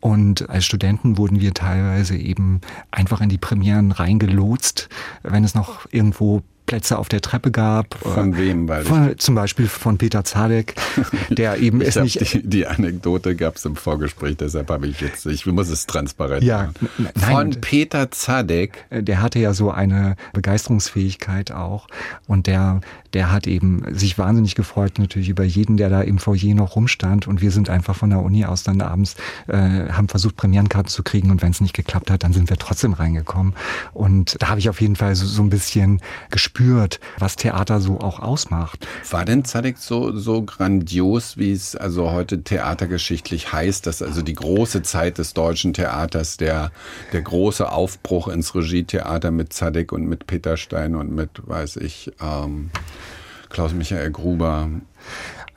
[0.00, 4.88] Und als Studenten wurden wir teilweise eben einfach in die Premieren reingelotst,
[5.24, 7.96] wenn es noch irgendwo Plätze auf der Treppe gab.
[7.98, 8.68] Von wem?
[8.68, 10.74] Weil von, zum Beispiel von Peter Zadek,
[11.30, 12.34] der eben ist nicht.
[12.34, 16.44] Die, die Anekdote gab es im Vorgespräch, deshalb habe ich jetzt, ich muss es transparent
[16.44, 17.08] ja, machen.
[17.16, 18.84] Von Peter Zadek.
[18.90, 21.88] Äh, der hatte ja so eine Begeisterungsfähigkeit auch
[22.26, 22.82] und der,
[23.14, 27.26] der hat eben sich wahnsinnig gefreut natürlich über jeden, der da im Foyer noch rumstand.
[27.26, 29.16] Und wir sind einfach von der Uni aus dann abends,
[29.46, 31.30] äh, haben versucht Premierenkarten zu kriegen.
[31.30, 33.54] Und wenn es nicht geklappt hat, dann sind wir trotzdem reingekommen.
[33.92, 38.00] Und da habe ich auf jeden Fall so, so ein bisschen gespürt, was Theater so
[38.00, 38.86] auch ausmacht.
[39.10, 44.34] War denn Zadek so, so grandios, wie es also heute theatergeschichtlich heißt, dass also die
[44.34, 46.70] große Zeit des deutschen Theaters, der,
[47.12, 52.12] der große Aufbruch ins Regietheater mit Zadek und mit Peter Stein und mit, weiß ich,
[52.20, 52.70] ähm,
[53.48, 54.68] Klaus-Michael Gruber.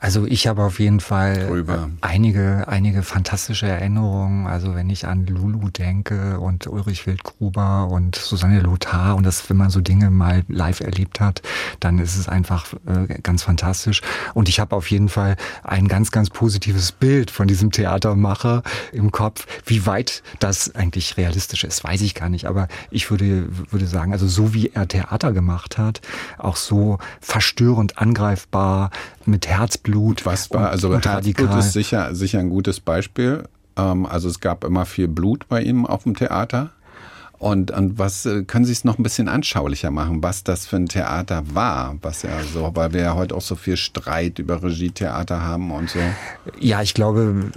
[0.02, 1.88] Also ich habe auf jeden Fall Drüber.
[2.00, 4.48] einige, einige fantastische Erinnerungen.
[4.48, 9.56] Also wenn ich an Lulu denke und Ulrich Wildgruber und Susanne Lothar und das, wenn
[9.56, 11.40] man so Dinge mal live erlebt hat,
[11.78, 14.00] dann ist es einfach äh, ganz fantastisch.
[14.34, 19.12] Und ich habe auf jeden Fall ein ganz, ganz positives Bild von diesem Theatermacher im
[19.12, 19.46] Kopf.
[19.66, 22.46] Wie weit das eigentlich realistisch ist, weiß ich gar nicht.
[22.46, 26.00] Aber ich würde, würde sagen, also so wie er Theater gemacht hat,
[26.38, 28.90] auch so verstörend angreifbar,
[29.26, 30.26] mit Herzblut.
[30.26, 31.58] Was war, also und Herzblut radikal.
[31.58, 33.44] ist sicher, sicher ein gutes Beispiel.
[33.76, 36.70] Ähm, also es gab immer viel Blut bei ihm auf dem Theater.
[37.42, 40.76] Und, und was äh, können Sie es noch ein bisschen anschaulicher machen, was das für
[40.76, 44.62] ein Theater war, was ja so, weil wir ja heute auch so viel Streit über
[44.62, 45.98] Regietheater haben und so.
[46.60, 47.50] Ja, ich glaube,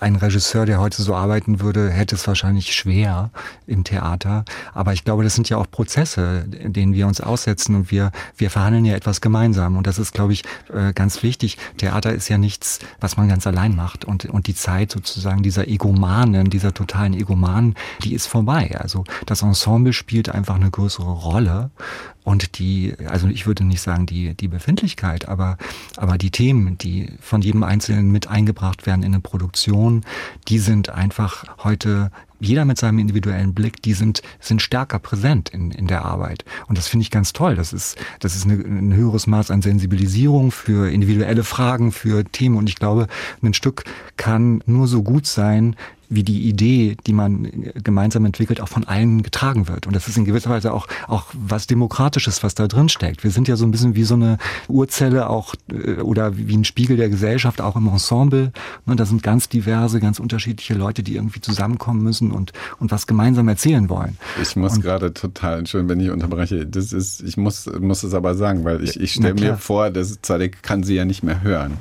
[0.00, 3.30] ein Regisseur, der heute so arbeiten würde, hätte es wahrscheinlich schwer
[3.66, 4.44] im Theater.
[4.74, 8.50] Aber ich glaube, das sind ja auch Prozesse, denen wir uns aussetzen und wir, wir
[8.50, 9.78] verhandeln ja etwas gemeinsam.
[9.78, 11.56] Und das ist, glaube ich, äh, ganz wichtig.
[11.78, 14.04] Theater ist ja nichts, was man ganz allein macht.
[14.04, 18.76] Und, und die Zeit sozusagen dieser Egomanen, dieser totalen Egomanen, die ist vorbei.
[18.78, 21.70] Also das Ensemble spielt einfach eine größere Rolle
[22.24, 25.58] und die, also ich würde nicht sagen die, die Befindlichkeit, aber,
[25.96, 30.04] aber die Themen, die von jedem Einzelnen mit eingebracht werden in eine Produktion,
[30.48, 32.10] die sind einfach heute
[32.42, 36.44] jeder mit seinem individuellen Blick, die sind, sind stärker präsent in, in der Arbeit.
[36.66, 37.54] Und das finde ich ganz toll.
[37.54, 42.56] Das ist, das ist eine, ein höheres Maß an Sensibilisierung für individuelle Fragen, für Themen.
[42.56, 43.06] Und ich glaube,
[43.42, 43.84] ein Stück
[44.16, 45.76] kann nur so gut sein,
[46.14, 49.86] wie die Idee, die man gemeinsam entwickelt, auch von allen getragen wird.
[49.86, 53.24] Und das ist in gewisser Weise auch, auch was Demokratisches, was da drin steckt.
[53.24, 56.64] Wir sind ja so ein bisschen wie so eine Urzelle auch äh, oder wie ein
[56.64, 58.52] Spiegel der Gesellschaft, auch im Ensemble.
[58.86, 63.06] Und da sind ganz diverse, ganz unterschiedliche Leute, die irgendwie zusammenkommen müssen und, und was
[63.06, 64.18] gemeinsam erzählen wollen.
[64.40, 68.14] Ich muss und, gerade total, Entschuldigung, wenn ich unterbreche, das ist, ich muss, muss es
[68.14, 71.42] aber sagen, weil ich, ich stelle mir vor, dass Zadek kann sie ja nicht mehr
[71.42, 71.78] hören.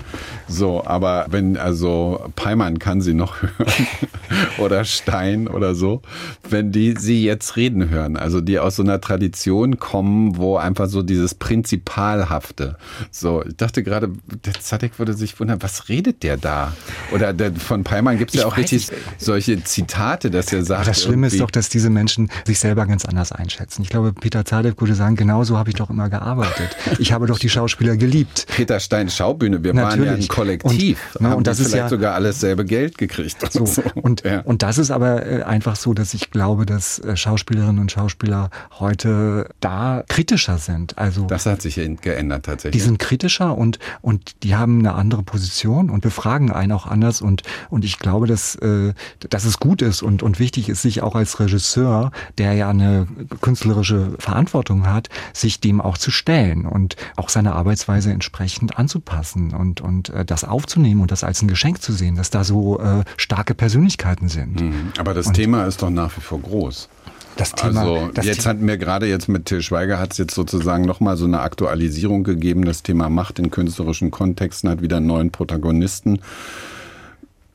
[0.48, 3.88] So, aber wenn, also Peimann kann sie noch hören.
[4.58, 6.02] oder Stein oder so,
[6.50, 10.88] wenn die sie jetzt reden hören, also die aus so einer Tradition kommen, wo einfach
[10.88, 12.78] so dieses Prinzipalhafte,
[13.10, 14.12] so, ich dachte gerade,
[14.46, 16.74] der Zadek würde sich wundern, was redet der da?
[17.12, 19.02] Oder der, von Peimann gibt es ja auch richtig nicht.
[19.18, 20.88] solche Zitate, dass er sagt.
[20.88, 23.82] das Schlimme ist doch, dass diese Menschen sich selber ganz anders einschätzen.
[23.82, 26.76] Ich glaube, Peter Zadek würde sagen, genau so habe ich doch immer gearbeitet.
[27.00, 28.46] Ich habe doch die Schauspieler geliebt.
[28.48, 30.08] Peter Stein Schaubühne, wir Natürlich.
[30.08, 31.00] waren ja ein Kollektiv.
[31.16, 33.38] Und, ne, und das ist vielleicht ja sogar alles selbe Geld gekriegt.
[33.52, 33.66] So.
[33.66, 33.84] so.
[34.02, 34.42] Und ja.
[34.42, 38.50] und das ist aber äh, einfach so, dass ich glaube, dass äh, Schauspielerinnen und Schauspieler
[38.80, 40.98] heute da kritischer sind.
[40.98, 42.82] Also das hat sich geändert tatsächlich.
[42.82, 47.22] Die sind kritischer und und die haben eine andere Position und befragen einen auch anders
[47.22, 48.94] und und ich glaube, dass äh,
[49.30, 53.08] dass es gut ist und und wichtig ist, sich auch als Regisseur, der ja eine
[53.42, 59.82] künstlerische Verantwortung hat, sich dem auch zu stellen und auch seine Arbeitsweise entsprechend anzupassen und
[59.82, 63.54] und das aufzunehmen und das als ein Geschenk zu sehen, dass da so äh, starke
[63.54, 64.62] Persönlichkeiten Möglichkeiten sind.
[64.62, 64.94] Mhm.
[64.98, 66.90] Aber das und Thema ist doch nach wie vor groß.
[67.38, 70.36] Das Thema, also das jetzt hatten wir gerade jetzt mit Till Schweiger hat es jetzt
[70.36, 72.66] sozusagen nochmal so eine Aktualisierung gegeben.
[72.66, 76.20] Das Thema Macht in künstlerischen Kontexten hat wieder einen neuen Protagonisten.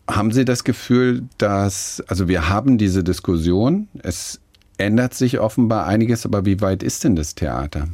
[0.08, 4.40] Haben Sie das Gefühl, dass, also wir haben diese Diskussion, es
[4.78, 7.88] ändert sich offenbar einiges, aber wie weit ist denn das Theater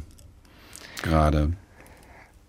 [1.01, 1.51] gerade?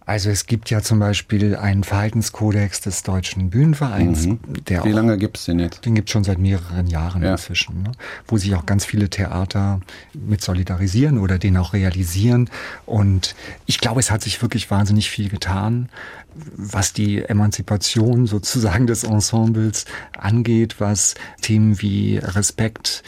[0.06, 4.26] Also es gibt ja zum Beispiel einen Verhaltenskodex des Deutschen Bühnenvereins.
[4.26, 4.38] Mhm.
[4.68, 5.84] Der Wie auch, lange gibt es den jetzt?
[5.86, 7.32] Den gibt es schon seit mehreren Jahren ja.
[7.32, 7.92] inzwischen, ne?
[8.26, 9.80] wo sich auch ganz viele Theater
[10.12, 12.50] mit solidarisieren oder den auch realisieren.
[12.84, 15.88] Und ich glaube, es hat sich wirklich wahnsinnig viel getan,
[16.34, 19.86] was die Emanzipation sozusagen des Ensembles
[20.18, 23.02] angeht, was Themen wie Respekt,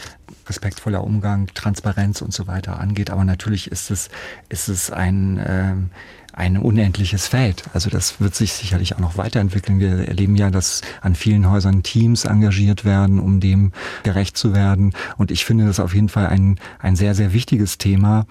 [0.49, 3.09] respektvoller Umgang, Transparenz und so weiter angeht.
[3.09, 4.09] Aber natürlich ist es,
[4.49, 5.43] ist es ein...
[5.45, 5.89] Ähm,
[6.37, 7.63] ein unendliches Feld.
[7.73, 9.79] Also das wird sich sicherlich auch noch weiterentwickeln.
[9.79, 13.71] Wir erleben ja, dass an vielen Häusern Teams engagiert werden, um dem
[14.03, 14.93] gerecht zu werden.
[15.17, 18.27] Und ich finde das auf jeden Fall ein, ein sehr, sehr wichtiges Thema.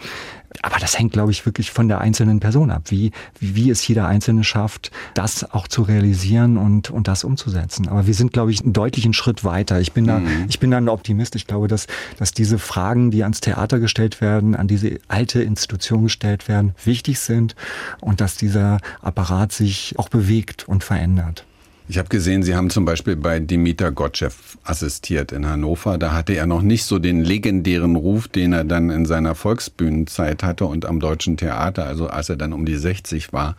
[0.63, 3.87] Aber das hängt, glaube ich, wirklich von der einzelnen Person ab, wie, wie, wie es
[3.87, 7.89] jeder Einzelne schafft, das auch zu realisieren und, und das umzusetzen.
[7.89, 9.81] Aber wir sind, glaube ich, einen deutlichen Schritt weiter.
[9.81, 10.47] Ich bin da, mhm.
[10.49, 11.37] ich bin da ein Optimist.
[11.37, 11.87] Ich glaube, dass,
[12.19, 17.21] dass diese Fragen, die ans Theater gestellt werden, an diese alte Institution gestellt werden, wichtig
[17.21, 17.55] sind
[18.01, 21.45] und dass dieser Apparat sich auch bewegt und verändert.
[21.89, 24.31] Ich habe gesehen, Sie haben zum Beispiel bei Dimitar Gottschew
[24.65, 25.99] assistiert in Hannover.
[25.99, 30.43] Da hatte er noch nicht so den legendären Ruf, den er dann in seiner Volksbühnenzeit
[30.43, 33.57] hatte und am Deutschen Theater, also als er dann um die 60 war.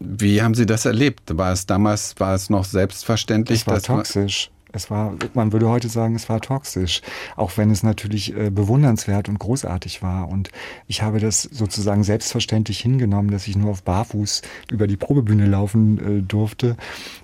[0.00, 1.36] Wie haben Sie das erlebt?
[1.36, 3.60] War es damals, war es noch selbstverständlich?
[3.60, 4.50] Es war toxisch.
[4.72, 7.02] Es war, man würde heute sagen, es war toxisch,
[7.36, 10.28] auch wenn es natürlich äh, bewundernswert und großartig war.
[10.28, 10.50] Und
[10.86, 16.20] ich habe das sozusagen selbstverständlich hingenommen, dass ich nur auf Barfuß über die Probebühne laufen
[16.20, 16.76] äh, durfte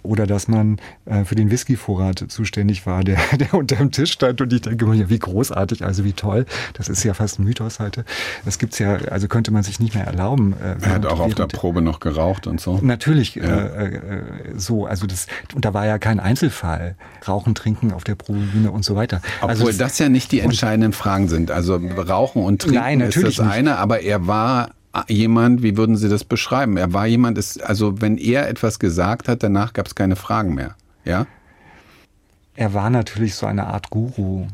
[0.03, 4.41] oder dass man äh, für den Whiskyvorrat zuständig war, der, der unter dem Tisch stand.
[4.41, 6.47] Und ich denke mir, ja, wie großartig, also wie toll.
[6.75, 8.05] Das ist ja fast ein Mythos heute.
[8.45, 10.55] Das gibt's ja, also könnte man sich nicht mehr erlauben.
[10.55, 12.79] Äh, er hat auch auf der Probe noch geraucht und so.
[12.83, 13.45] Natürlich, ja.
[13.45, 14.23] Äh, äh,
[14.57, 14.87] so.
[14.87, 16.97] Also das, und da war ja kein Einzelfall.
[17.27, 19.21] Rauch Rauchen, Trinken auf der Probebühne und so weiter.
[19.41, 21.51] Obwohl also das, ja nicht die entscheidenden Fragen sind.
[21.51, 24.71] Also Rauchen und Trinken nein, ist das eine, aber er war
[25.07, 26.77] jemand, wie würden Sie das beschreiben?
[26.77, 30.55] Er war jemand, ist, also wenn er etwas gesagt hat, danach gab es keine Fragen
[30.55, 30.75] mehr.
[31.05, 31.27] Ja?
[32.57, 34.49] Er war natürlich so eine Art Guru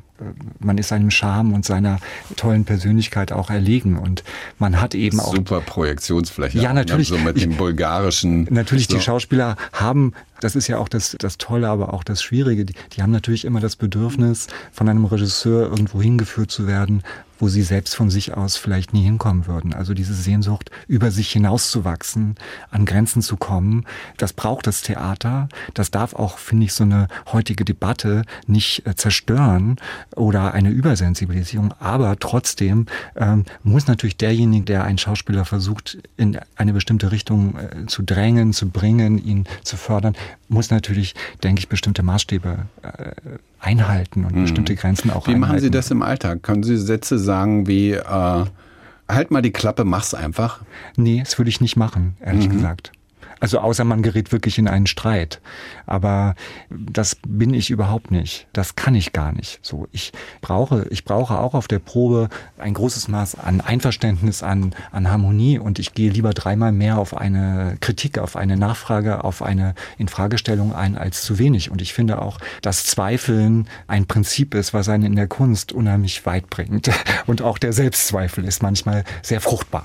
[0.60, 1.98] man ist seinem Charme und seiner
[2.36, 4.22] tollen Persönlichkeit auch erlegen und
[4.58, 6.58] man hat eben auch super Projektionsfläche.
[6.58, 7.08] Ja, natürlich.
[7.08, 8.46] So mit dem bulgarischen.
[8.50, 8.96] Natürlich, so.
[8.96, 12.74] die Schauspieler haben, das ist ja auch das, das Tolle, aber auch das Schwierige, die,
[12.92, 17.02] die haben natürlich immer das Bedürfnis, von einem Regisseur irgendwo hingeführt zu werden,
[17.44, 19.74] wo sie selbst von sich aus vielleicht nie hinkommen würden.
[19.74, 22.36] Also diese Sehnsucht, über sich hinauszuwachsen,
[22.70, 23.84] an Grenzen zu kommen,
[24.16, 25.50] das braucht das Theater.
[25.74, 29.76] Das darf auch, finde ich, so eine heutige Debatte nicht äh, zerstören
[30.16, 31.74] oder eine Übersensibilisierung.
[31.80, 37.84] Aber trotzdem ähm, muss natürlich derjenige, der einen Schauspieler versucht, in eine bestimmte Richtung äh,
[37.88, 40.16] zu drängen, zu bringen, ihn zu fördern,
[40.48, 43.12] muss natürlich, denke ich, bestimmte Maßstäbe äh,
[43.64, 44.42] einhalten und mhm.
[44.42, 45.36] bestimmte Grenzen auch wie einhalten.
[45.36, 46.42] Wie machen Sie das im Alltag?
[46.42, 48.44] Können Sie Sätze sagen wie, äh,
[49.08, 50.60] halt mal die Klappe, mach's einfach?
[50.96, 52.52] Nee, das würde ich nicht machen, ehrlich mhm.
[52.52, 52.92] gesagt.
[53.44, 55.42] Also außer man gerät wirklich in einen Streit.
[55.84, 56.34] Aber
[56.70, 58.46] das bin ich überhaupt nicht.
[58.54, 59.58] Das kann ich gar nicht.
[59.60, 64.74] So, ich brauche, ich brauche auch auf der Probe ein großes Maß an Einverständnis, an,
[64.92, 69.42] an Harmonie und ich gehe lieber dreimal mehr auf eine Kritik, auf eine Nachfrage, auf
[69.42, 71.70] eine Infragestellung ein als zu wenig.
[71.70, 76.24] Und ich finde auch, dass Zweifeln ein Prinzip ist, was einen in der Kunst unheimlich
[76.24, 76.90] weit bringt.
[77.26, 79.84] Und auch der Selbstzweifel ist manchmal sehr fruchtbar.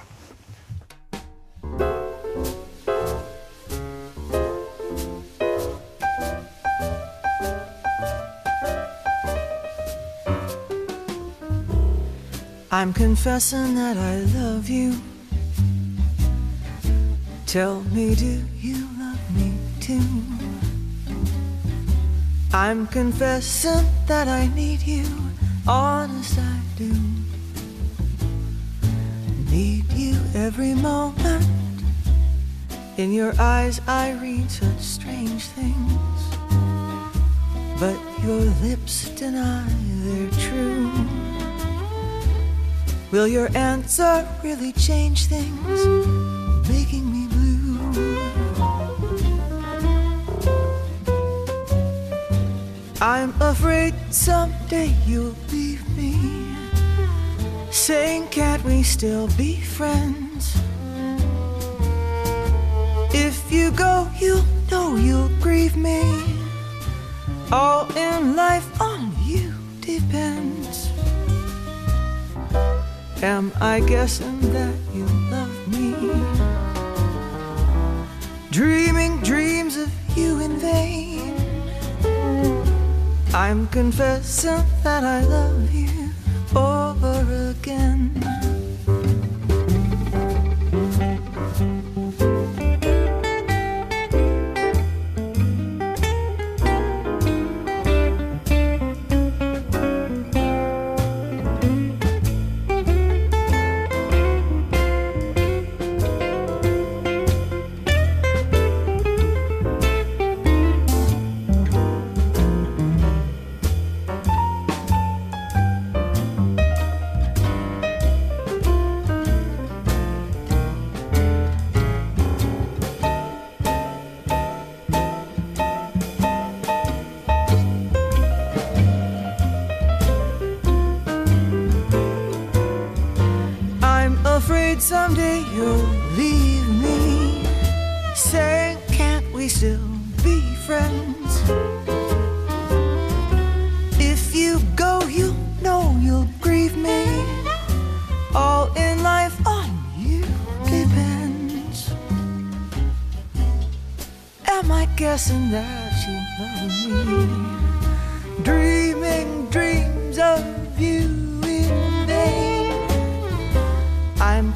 [12.79, 14.95] I'm confessing that I love you.
[17.45, 19.99] Tell me, do you love me too?
[22.53, 25.03] I'm confessing that I need you,
[25.67, 26.93] honest I do.
[29.51, 31.45] Need you every moment.
[32.95, 36.21] In your eyes, I read such strange things.
[37.77, 41.18] But your lips deny they're true.
[43.11, 45.85] Will your answer really change things,
[46.69, 47.79] making me blue?
[53.01, 56.53] I'm afraid someday you'll leave me,
[57.71, 60.55] saying, Can't we still be friends?
[63.11, 66.03] If you go, you'll know you'll grieve me.
[67.51, 68.69] All in life
[73.21, 75.93] Am I guessing that you love me?
[78.49, 81.35] Dreaming dreams of you in vain.
[83.33, 86.11] I'm confessing that I love you
[86.55, 88.38] over again.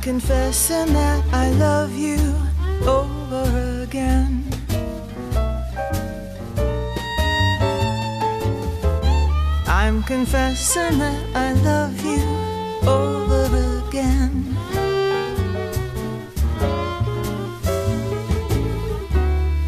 [0.03, 2.35] Confessing that I love you
[2.85, 4.43] over again.
[9.65, 12.21] I'm confessing that I love you
[12.85, 13.45] over
[13.87, 14.57] again.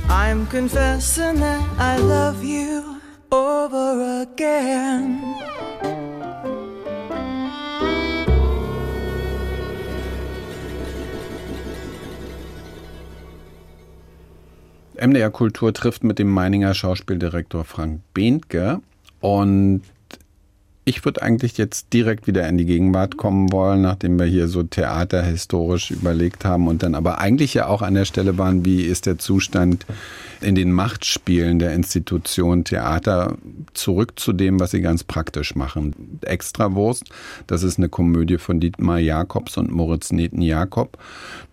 [0.10, 3.00] I'm confessing that I love you
[3.32, 5.35] over again.
[15.06, 18.82] MDR Kultur trifft mit dem Meininger Schauspieldirektor Frank Behnke.
[19.20, 19.82] Und
[20.88, 24.62] ich würde eigentlich jetzt direkt wieder in die Gegenwart kommen wollen, nachdem wir hier so
[24.62, 29.08] theaterhistorisch überlegt haben und dann aber eigentlich ja auch an der Stelle waren, wie ist
[29.08, 29.88] der Zustand
[30.42, 33.36] in den Machtspielen der Institution Theater
[33.74, 36.20] zurück zu dem, was sie ganz praktisch machen.
[36.22, 37.06] Extrawurst,
[37.48, 41.00] das ist eine Komödie von Dietmar Jakobs und Moritz Neten Jakob.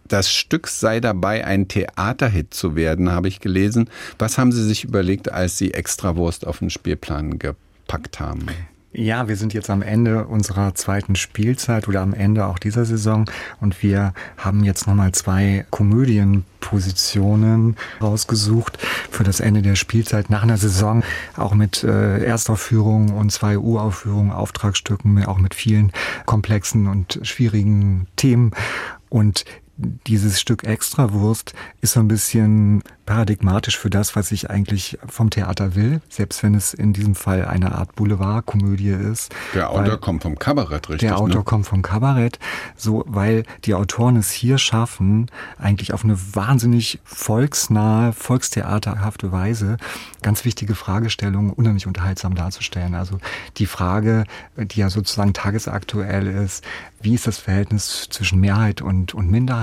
[0.09, 3.89] Das Stück sei dabei, ein Theaterhit zu werden, habe ich gelesen.
[4.19, 8.47] Was haben Sie sich überlegt, als Sie Extrawurst auf den Spielplan gepackt haben?
[8.95, 13.25] Ja, wir sind jetzt am Ende unserer zweiten Spielzeit oder am Ende auch dieser Saison
[13.59, 18.77] und wir haben jetzt nochmal zwei Komödienpositionen rausgesucht
[19.11, 21.05] für das Ende der Spielzeit nach einer Saison,
[21.39, 25.91] auch mit äh, Erstaufführungen und zwei Uraufführungen, Auftragsstücken, auch mit vielen
[26.27, 28.51] komplexen und schwierigen Themen.
[29.09, 29.47] Und
[29.77, 35.75] dieses Stück Extrawurst ist so ein bisschen paradigmatisch für das, was ich eigentlich vom Theater
[35.75, 39.35] will, selbst wenn es in diesem Fall eine Art Boulevardkomödie ist.
[39.55, 41.09] Der Autor kommt vom Kabarett, richtig?
[41.09, 41.45] Der Autor ne?
[41.45, 42.39] kommt vom Kabarett,
[42.77, 49.79] so, weil die Autoren es hier schaffen, eigentlich auf eine wahnsinnig volksnahe, volkstheaterhafte Weise
[50.23, 52.95] ganz wichtige Fragestellungen unheimlich unterhaltsam darzustellen.
[52.95, 53.19] Also
[53.57, 54.25] die Frage,
[54.57, 56.65] die ja sozusagen tagesaktuell ist,
[57.01, 59.62] wie ist das Verhältnis zwischen Mehrheit und, und Minderheit?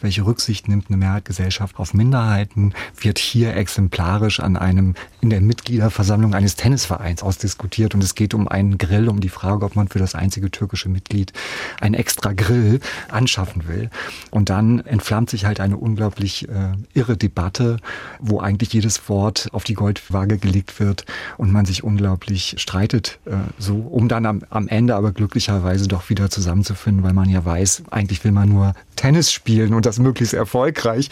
[0.00, 2.72] Welche Rücksicht nimmt eine Mehrheitsgesellschaft auf Minderheiten?
[3.00, 8.48] Wird hier exemplarisch an einem, in der Mitgliederversammlung eines Tennisvereins ausdiskutiert und es geht um
[8.48, 11.32] einen Grill, um die Frage, ob man für das einzige türkische Mitglied
[11.80, 13.90] einen extra Grill anschaffen will.
[14.30, 17.76] Und dann entflammt sich halt eine unglaublich äh, irre Debatte,
[18.20, 21.04] wo eigentlich jedes Wort auf die Goldwaage gelegt wird
[21.36, 26.08] und man sich unglaublich streitet, äh, so, um dann am, am Ende aber glücklicherweise doch
[26.08, 30.34] wieder zusammenzufinden, weil man ja weiß, eigentlich will man nur Tennis spielen und das möglichst
[30.34, 31.10] erfolgreich.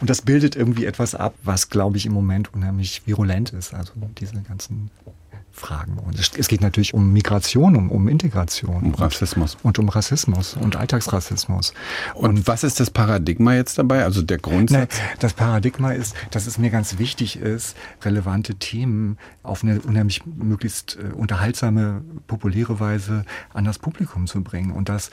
[0.00, 3.72] Und das bildet irgendwie etwas ab, was, glaube ich, im Moment unheimlich virulent ist.
[3.72, 4.90] Also diese ganzen
[5.60, 5.98] Fragen.
[5.98, 8.82] Und es, es geht natürlich um Migration, um, um Integration.
[8.82, 9.56] Um Rassismus.
[9.56, 11.74] Und, und um Rassismus und Alltagsrassismus.
[12.14, 14.04] Und, was ist das Paradigma jetzt dabei?
[14.04, 14.98] Also der Grundsatz?
[14.98, 20.24] Ne, das Paradigma ist, dass es mir ganz wichtig ist, relevante Themen auf eine unheimlich
[20.26, 24.72] möglichst äh, unterhaltsame, populäre Weise an das Publikum zu bringen.
[24.72, 25.10] Und das,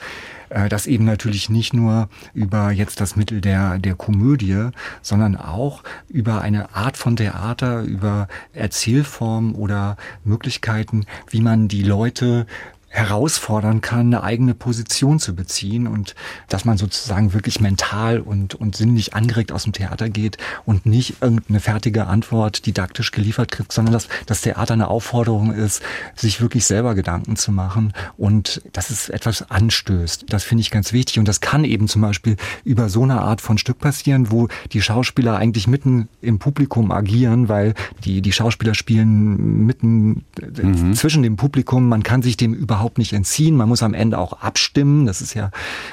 [0.48, 4.70] äh, das eben natürlich nicht nur über jetzt das Mittel der, der Komödie,
[5.02, 9.96] sondern auch über eine Art von Theater, über Erzählform oder
[10.38, 12.46] Möglichkeiten, wie man die Leute
[12.90, 16.14] herausfordern kann, eine eigene Position zu beziehen und
[16.48, 21.16] dass man sozusagen wirklich mental und, und sinnlich angeregt aus dem Theater geht und nicht
[21.20, 25.82] irgendeine fertige Antwort didaktisch geliefert kriegt, sondern dass das Theater eine Aufforderung ist,
[26.16, 30.24] sich wirklich selber Gedanken zu machen und dass es etwas anstößt.
[30.28, 33.42] Das finde ich ganz wichtig und das kann eben zum Beispiel über so eine Art
[33.42, 37.74] von Stück passieren, wo die Schauspieler eigentlich mitten im Publikum agieren, weil
[38.04, 40.94] die, die Schauspieler spielen mitten mhm.
[40.94, 43.56] zwischen dem Publikum, man kann sich dem überhaupt überhaupt nicht entziehen.
[43.56, 45.06] Man muss am Ende auch abstimmen.
[45.06, 45.50] Das ist ja,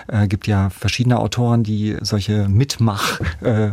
[0.07, 3.71] äh, gibt ja verschiedene Autoren, die solche Mitmach äh,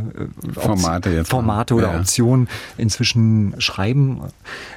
[0.54, 1.98] Formate, jetzt Formate oder ja.
[1.98, 2.48] Optionen
[2.78, 4.22] inzwischen schreiben.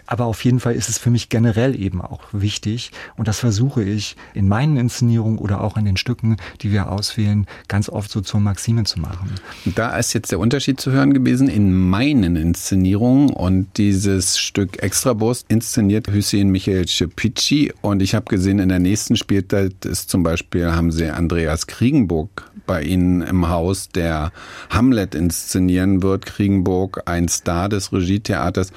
[0.05, 2.91] Aber auf jeden Fall ist es für mich generell eben auch wichtig.
[3.15, 7.47] Und das versuche ich in meinen Inszenierungen oder auch in den Stücken, die wir auswählen,
[7.69, 9.31] ganz oft so zur Maxime zu machen.
[9.75, 15.45] Da ist jetzt der Unterschied zu hören gewesen in meinen Inszenierungen und dieses Stück Extrabus
[15.47, 20.71] inszeniert Hüseyin Michael Cepici und ich habe gesehen, in der nächsten Spielzeit ist zum Beispiel,
[20.71, 24.31] haben sie Andreas Kriegenburg bei Ihnen im Haus, der
[24.69, 26.25] Hamlet inszenieren wird.
[26.25, 28.71] Kriegenburg, ein Star des Regietheaters.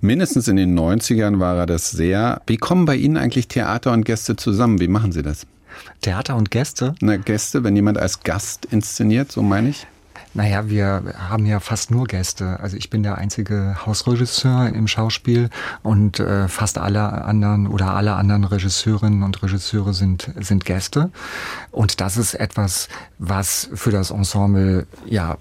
[0.00, 2.42] Mindestens in den 90ern war er das sehr.
[2.46, 4.80] Wie kommen bei Ihnen eigentlich Theater und Gäste zusammen?
[4.80, 5.46] Wie machen Sie das?
[6.00, 6.94] Theater und Gäste?
[7.00, 9.86] Na, Gäste, wenn jemand als Gast inszeniert, so meine ich.
[10.36, 12.60] Naja, wir haben ja fast nur Gäste.
[12.60, 15.48] Also ich bin der einzige Hausregisseur im Schauspiel
[15.82, 21.10] und äh, fast alle anderen oder alle anderen Regisseurinnen und Regisseure sind, sind Gäste.
[21.70, 25.38] Und das ist etwas, was für das Ensemble ja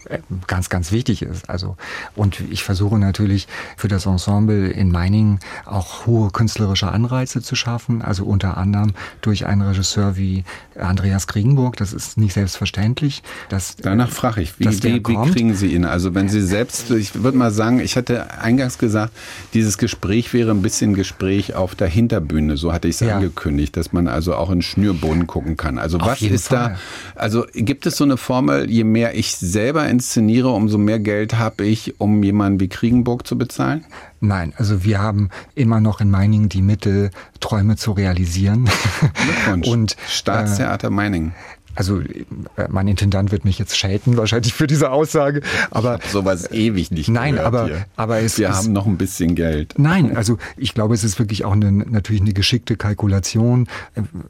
[0.47, 1.49] ganz, ganz wichtig ist.
[1.49, 1.75] Also,
[2.15, 8.01] und ich versuche natürlich für das Ensemble in Meiningen auch hohe künstlerische Anreize zu schaffen.
[8.01, 10.45] Also unter anderem durch einen Regisseur wie
[10.79, 11.75] Andreas Kriegenburg.
[11.75, 13.23] Das ist nicht selbstverständlich.
[13.49, 15.85] Dass, Danach frage ich, wie, wie, wie kriegen Sie ihn?
[15.85, 19.13] Also wenn Sie selbst, ich würde mal sagen, ich hatte eingangs gesagt,
[19.53, 23.15] dieses Gespräch wäre ein bisschen Gespräch auf der Hinterbühne, so hatte ich es ja.
[23.15, 25.77] angekündigt, dass man also auch in Schnürboden gucken kann.
[25.77, 26.77] Also auf was ist Fall.
[27.15, 31.37] da, also gibt es so eine Formel, je mehr ich selber inszeniere, umso mehr Geld
[31.37, 33.85] habe ich, um jemanden wie Kriegenburg zu bezahlen?
[34.21, 38.69] Nein, also wir haben immer noch in Meiningen die Mittel, Träume zu realisieren.
[39.13, 39.67] Glückwunsch.
[39.75, 41.33] Und Staatstheater äh, Meiningen.
[41.75, 46.91] Also äh, mein Intendant wird mich jetzt schelten wahrscheinlich für diese Aussage, aber sowas ewig
[46.91, 47.09] nicht.
[47.09, 47.85] Nein, aber hier.
[47.95, 49.75] aber es wir ist, haben noch ein bisschen Geld.
[49.77, 53.67] Nein, also ich glaube, es ist wirklich auch eine, natürlich eine geschickte Kalkulation.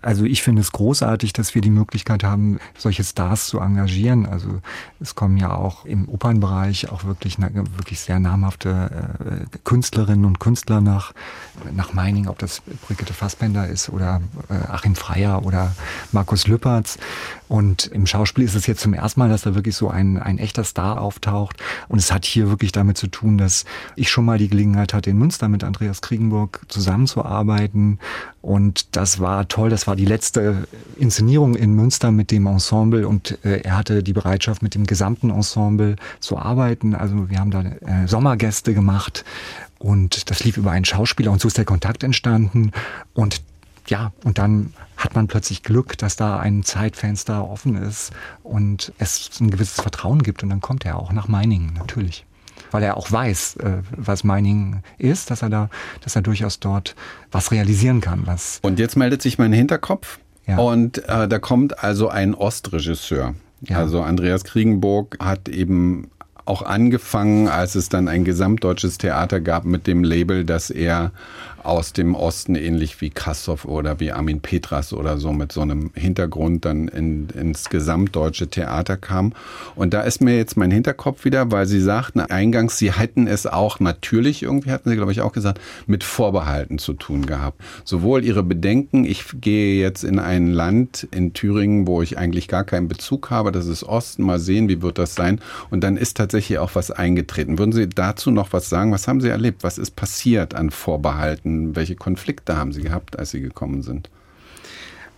[0.01, 4.25] Also ich finde es großartig, dass wir die Möglichkeit haben, solche Stars zu engagieren.
[4.25, 4.61] Also
[4.99, 8.89] es kommen ja auch im Opernbereich auch wirklich wirklich sehr namhafte
[9.19, 11.13] äh, Künstlerinnen und Künstler nach
[11.73, 15.73] nach Meining, ob das Brigitte Fassbender ist oder äh, Achim Freier oder
[16.11, 16.97] Markus Lüppertz.
[17.47, 20.37] Und im Schauspiel ist es jetzt zum ersten Mal, dass da wirklich so ein, ein
[20.37, 21.57] echter Star auftaucht.
[21.87, 23.65] Und es hat hier wirklich damit zu tun, dass
[23.95, 27.99] ich schon mal die Gelegenheit hatte, in Münster mit Andreas Kriegenburg zusammenzuarbeiten.
[28.41, 29.69] Und das war toll.
[29.69, 30.67] Das war die letzte
[30.97, 33.07] Inszenierung in Münster mit dem Ensemble.
[33.07, 36.95] Und äh, er hatte die Bereitschaft, mit dem gesamten Ensemble zu arbeiten.
[36.95, 39.25] Also wir haben da äh, Sommergäste gemacht.
[39.79, 42.71] Und das lief über einen Schauspieler und so ist der Kontakt entstanden.
[43.13, 43.41] Und
[43.87, 48.11] ja, und dann hat man plötzlich Glück, dass da ein Zeitfenster offen ist
[48.43, 52.25] und es ein gewisses Vertrauen gibt und dann kommt er auch nach Meiningen, natürlich.
[52.71, 55.69] Weil er auch weiß, äh, was Meiningen ist, dass er da,
[56.01, 56.95] dass er durchaus dort
[57.31, 58.25] was realisieren kann.
[58.25, 60.57] Was und jetzt meldet sich mein Hinterkopf ja.
[60.57, 63.35] und äh, da kommt also ein Ostregisseur.
[63.61, 63.77] Ja.
[63.77, 66.09] Also Andreas Kriegenburg hat eben
[66.45, 71.11] auch angefangen, als es dann ein gesamtdeutsches Theater gab mit dem Label, dass er
[71.65, 75.91] aus dem Osten, ähnlich wie Kassow oder wie Armin Petras oder so, mit so einem
[75.95, 79.33] Hintergrund dann in, ins gesamtdeutsche Theater kam.
[79.75, 83.47] Und da ist mir jetzt mein Hinterkopf wieder, weil Sie sagten eingangs, Sie hätten es
[83.47, 87.61] auch natürlich, irgendwie hatten Sie, glaube ich, auch gesagt, mit Vorbehalten zu tun gehabt.
[87.83, 92.63] Sowohl Ihre Bedenken, ich gehe jetzt in ein Land in Thüringen, wo ich eigentlich gar
[92.63, 95.39] keinen Bezug habe, das ist Osten, mal sehen, wie wird das sein.
[95.69, 97.57] Und dann ist tatsächlich tatsächlich auch was eingetreten.
[97.57, 98.91] Würden Sie dazu noch was sagen?
[98.91, 99.63] Was haben Sie erlebt?
[99.63, 101.54] Was ist passiert an Vorbehalten?
[101.75, 104.09] Welche Konflikte haben Sie gehabt, als Sie gekommen sind?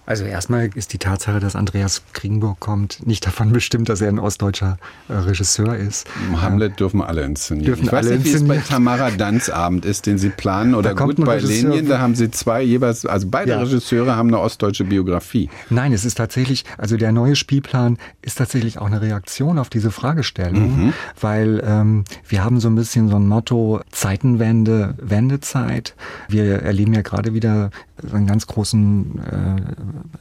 [0.08, 4.20] Also erstmal ist die Tatsache, dass Andreas Kringburg kommt, nicht davon bestimmt, dass er ein
[4.20, 4.78] ostdeutscher
[5.10, 6.08] äh, Regisseur ist.
[6.42, 7.66] Hamlet äh, dürfen alle inszenieren.
[7.66, 10.76] Dürfen ich weiß alle nicht, wie es bei Tamara Danz Abend ist, den Sie planen.
[10.76, 13.60] Oder gut, bei Regisseur Lenien, da haben Sie zwei jeweils, also beide ja.
[13.60, 15.50] Regisseure haben eine ostdeutsche Biografie.
[15.70, 19.92] Nein, es ist tatsächlich, also der neue Spielplan ist tatsächlich auch eine Reaktion auf diese
[19.92, 20.94] Fragestellung, mhm.
[21.20, 25.96] weil ähm, wir haben so ein bisschen so ein Motto Zeitenwende, Wendezeit.
[26.30, 27.72] Wir erleben ja gerade wieder
[28.14, 29.62] einen ganz großen äh,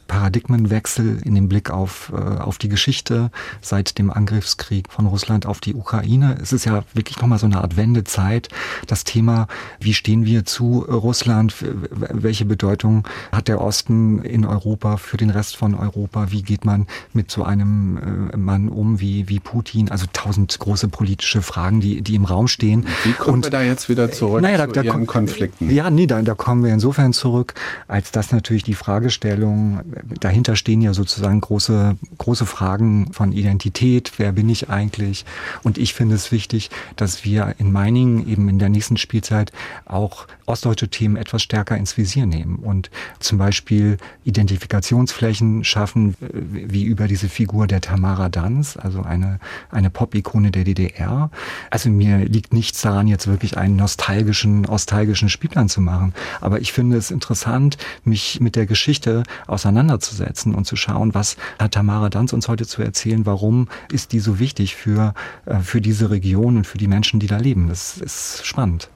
[0.07, 5.59] Paradigmenwechsel in dem Blick auf, äh, auf die Geschichte seit dem Angriffskrieg von Russland auf
[5.59, 6.37] die Ukraine.
[6.41, 8.49] Es ist ja wirklich nochmal so eine Art Wendezeit.
[8.87, 9.47] Das Thema,
[9.79, 11.55] wie stehen wir zu Russland?
[11.91, 16.31] Welche Bedeutung hat der Osten in Europa für den Rest von Europa?
[16.31, 19.91] Wie geht man mit so einem äh, Mann um wie, wie Putin?
[19.91, 22.85] Also tausend große politische Fragen, die, die im Raum stehen.
[23.03, 25.69] Wie kommen Und, wir da jetzt wieder zurück naja, da, zu da, Konflikten?
[25.69, 27.53] Ja, nee, da, da kommen wir insofern zurück,
[27.87, 29.81] als dass natürlich die Fragestellung,
[30.19, 35.25] dahinter stehen ja sozusagen große, große Fragen von Identität, wer bin ich eigentlich?
[35.63, 39.51] Und ich finde es wichtig, dass wir in Meiningen eben in der nächsten Spielzeit
[39.85, 42.89] auch ostdeutsche Themen etwas stärker ins Visier nehmen und
[43.19, 49.39] zum Beispiel Identifikationsflächen schaffen, wie über diese Figur der Tamara Danz, also eine,
[49.69, 51.29] eine Pop-Ikone der DDR.
[51.69, 56.13] Also mir liegt nichts daran, jetzt wirklich einen nostalgischen, nostalgischen Spielplan zu machen.
[56.39, 57.56] Aber ich finde es interessant,
[58.03, 62.81] mich mit der Geschichte auseinanderzusetzen und zu schauen, was hat Tamara Danz uns heute zu
[62.81, 65.13] erzählen, warum ist die so wichtig für,
[65.45, 67.67] äh, für diese Region und für die Menschen, die da leben.
[67.67, 68.89] Das ist spannend.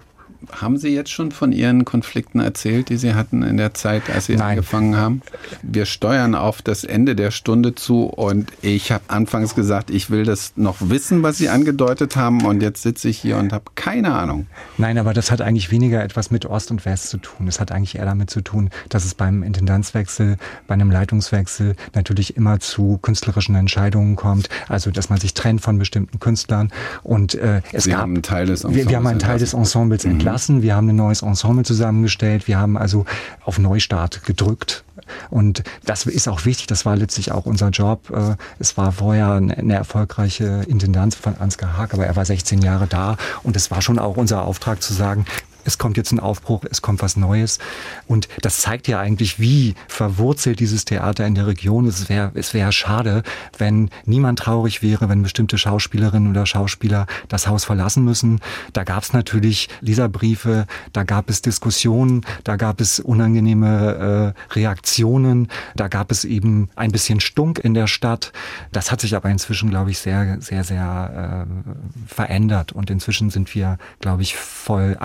[0.51, 4.25] Haben Sie jetzt schon von Ihren Konflikten erzählt, die Sie hatten in der Zeit, als
[4.25, 4.51] Sie Nein.
[4.51, 5.21] angefangen haben?
[5.61, 10.25] Wir steuern auf das Ende der Stunde zu und ich habe anfangs gesagt, ich will
[10.25, 14.13] das noch wissen, was Sie angedeutet haben und jetzt sitze ich hier und habe keine
[14.13, 14.47] Ahnung.
[14.77, 17.47] Nein, aber das hat eigentlich weniger etwas mit Ost und West zu tun.
[17.47, 20.37] Es hat eigentlich eher damit zu tun, dass es beim Intendanzwechsel,
[20.67, 24.49] bei einem Leitungswechsel natürlich immer zu künstlerischen Entscheidungen kommt.
[24.67, 26.71] Also, dass man sich trennt von bestimmten Künstlern
[27.03, 29.53] und äh, es Sie gab, haben einen Teil des wir, wir haben einen Teil des
[29.53, 30.19] Ensembles Mhm.
[30.31, 30.61] Entlassen.
[30.61, 32.47] Wir haben ein neues Ensemble zusammengestellt.
[32.47, 33.05] Wir haben also
[33.43, 34.83] auf Neustart gedrückt.
[35.29, 38.09] Und das ist auch wichtig, das war letztlich auch unser Job.
[38.11, 42.87] Äh, Es war vorher eine erfolgreiche Intendanz von Ansgar Haag, aber er war 16 Jahre
[42.87, 45.25] da und es war schon auch unser Auftrag zu sagen,
[45.65, 47.59] es kommt jetzt ein Aufbruch, es kommt was Neues.
[48.07, 51.99] Und das zeigt ja eigentlich, wie verwurzelt dieses Theater in der Region ist.
[51.99, 53.23] Es wäre es wäre schade,
[53.57, 58.39] wenn niemand traurig wäre, wenn bestimmte Schauspielerinnen oder Schauspieler das Haus verlassen müssen.
[58.73, 65.47] Da gab es natürlich Leserbriefe, da gab es Diskussionen, da gab es unangenehme äh, Reaktionen,
[65.75, 68.31] da gab es eben ein bisschen Stunk in der Stadt.
[68.71, 72.71] Das hat sich aber inzwischen, glaube ich, sehr, sehr, sehr äh, verändert.
[72.71, 74.97] Und inzwischen sind wir, glaube ich, voll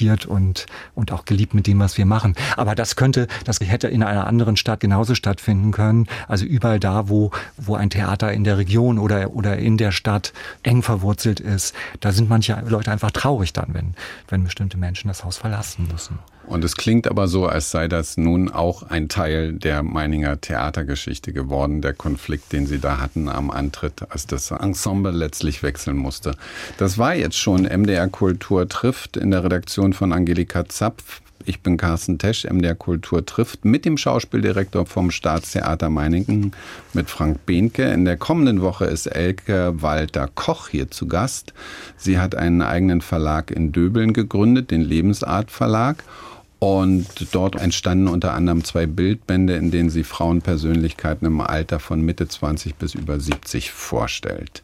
[0.00, 2.34] akzeptiert und, und auch geliebt mit dem, was wir machen.
[2.56, 6.06] Aber das könnte, das hätte in einer anderen Stadt genauso stattfinden können.
[6.28, 10.32] Also überall da, wo, wo ein Theater in der Region oder, oder in der Stadt
[10.62, 13.94] eng verwurzelt ist, da sind manche Leute einfach traurig dann, wenn,
[14.28, 16.18] wenn bestimmte Menschen das Haus verlassen müssen.
[16.46, 21.32] Und es klingt aber so, als sei das nun auch ein Teil der Meininger Theatergeschichte
[21.32, 26.34] geworden, der Konflikt, den Sie da hatten am Antritt, als das Ensemble letztlich wechseln musste.
[26.78, 31.20] Das war jetzt schon MDR Kultur trifft in der Redaktion von Angelika Zapf.
[31.46, 36.52] Ich bin Carsten Tesch, MDR Kultur trifft mit dem Schauspieldirektor vom Staatstheater Meiningen,
[36.92, 37.84] mit Frank Behnke.
[37.84, 41.54] In der kommenden Woche ist Elke Walter Koch hier zu Gast.
[41.96, 46.04] Sie hat einen eigenen Verlag in Döbeln gegründet, den Lebensart Verlag.
[46.60, 52.28] Und dort entstanden unter anderem zwei Bildbände, in denen sie Frauenpersönlichkeiten im Alter von Mitte
[52.28, 54.62] 20 bis über 70 vorstellt.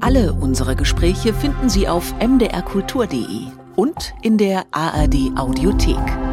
[0.00, 6.29] Alle unsere Gespräche finden Sie auf mdrkultur.de und in der ARD Audiothek.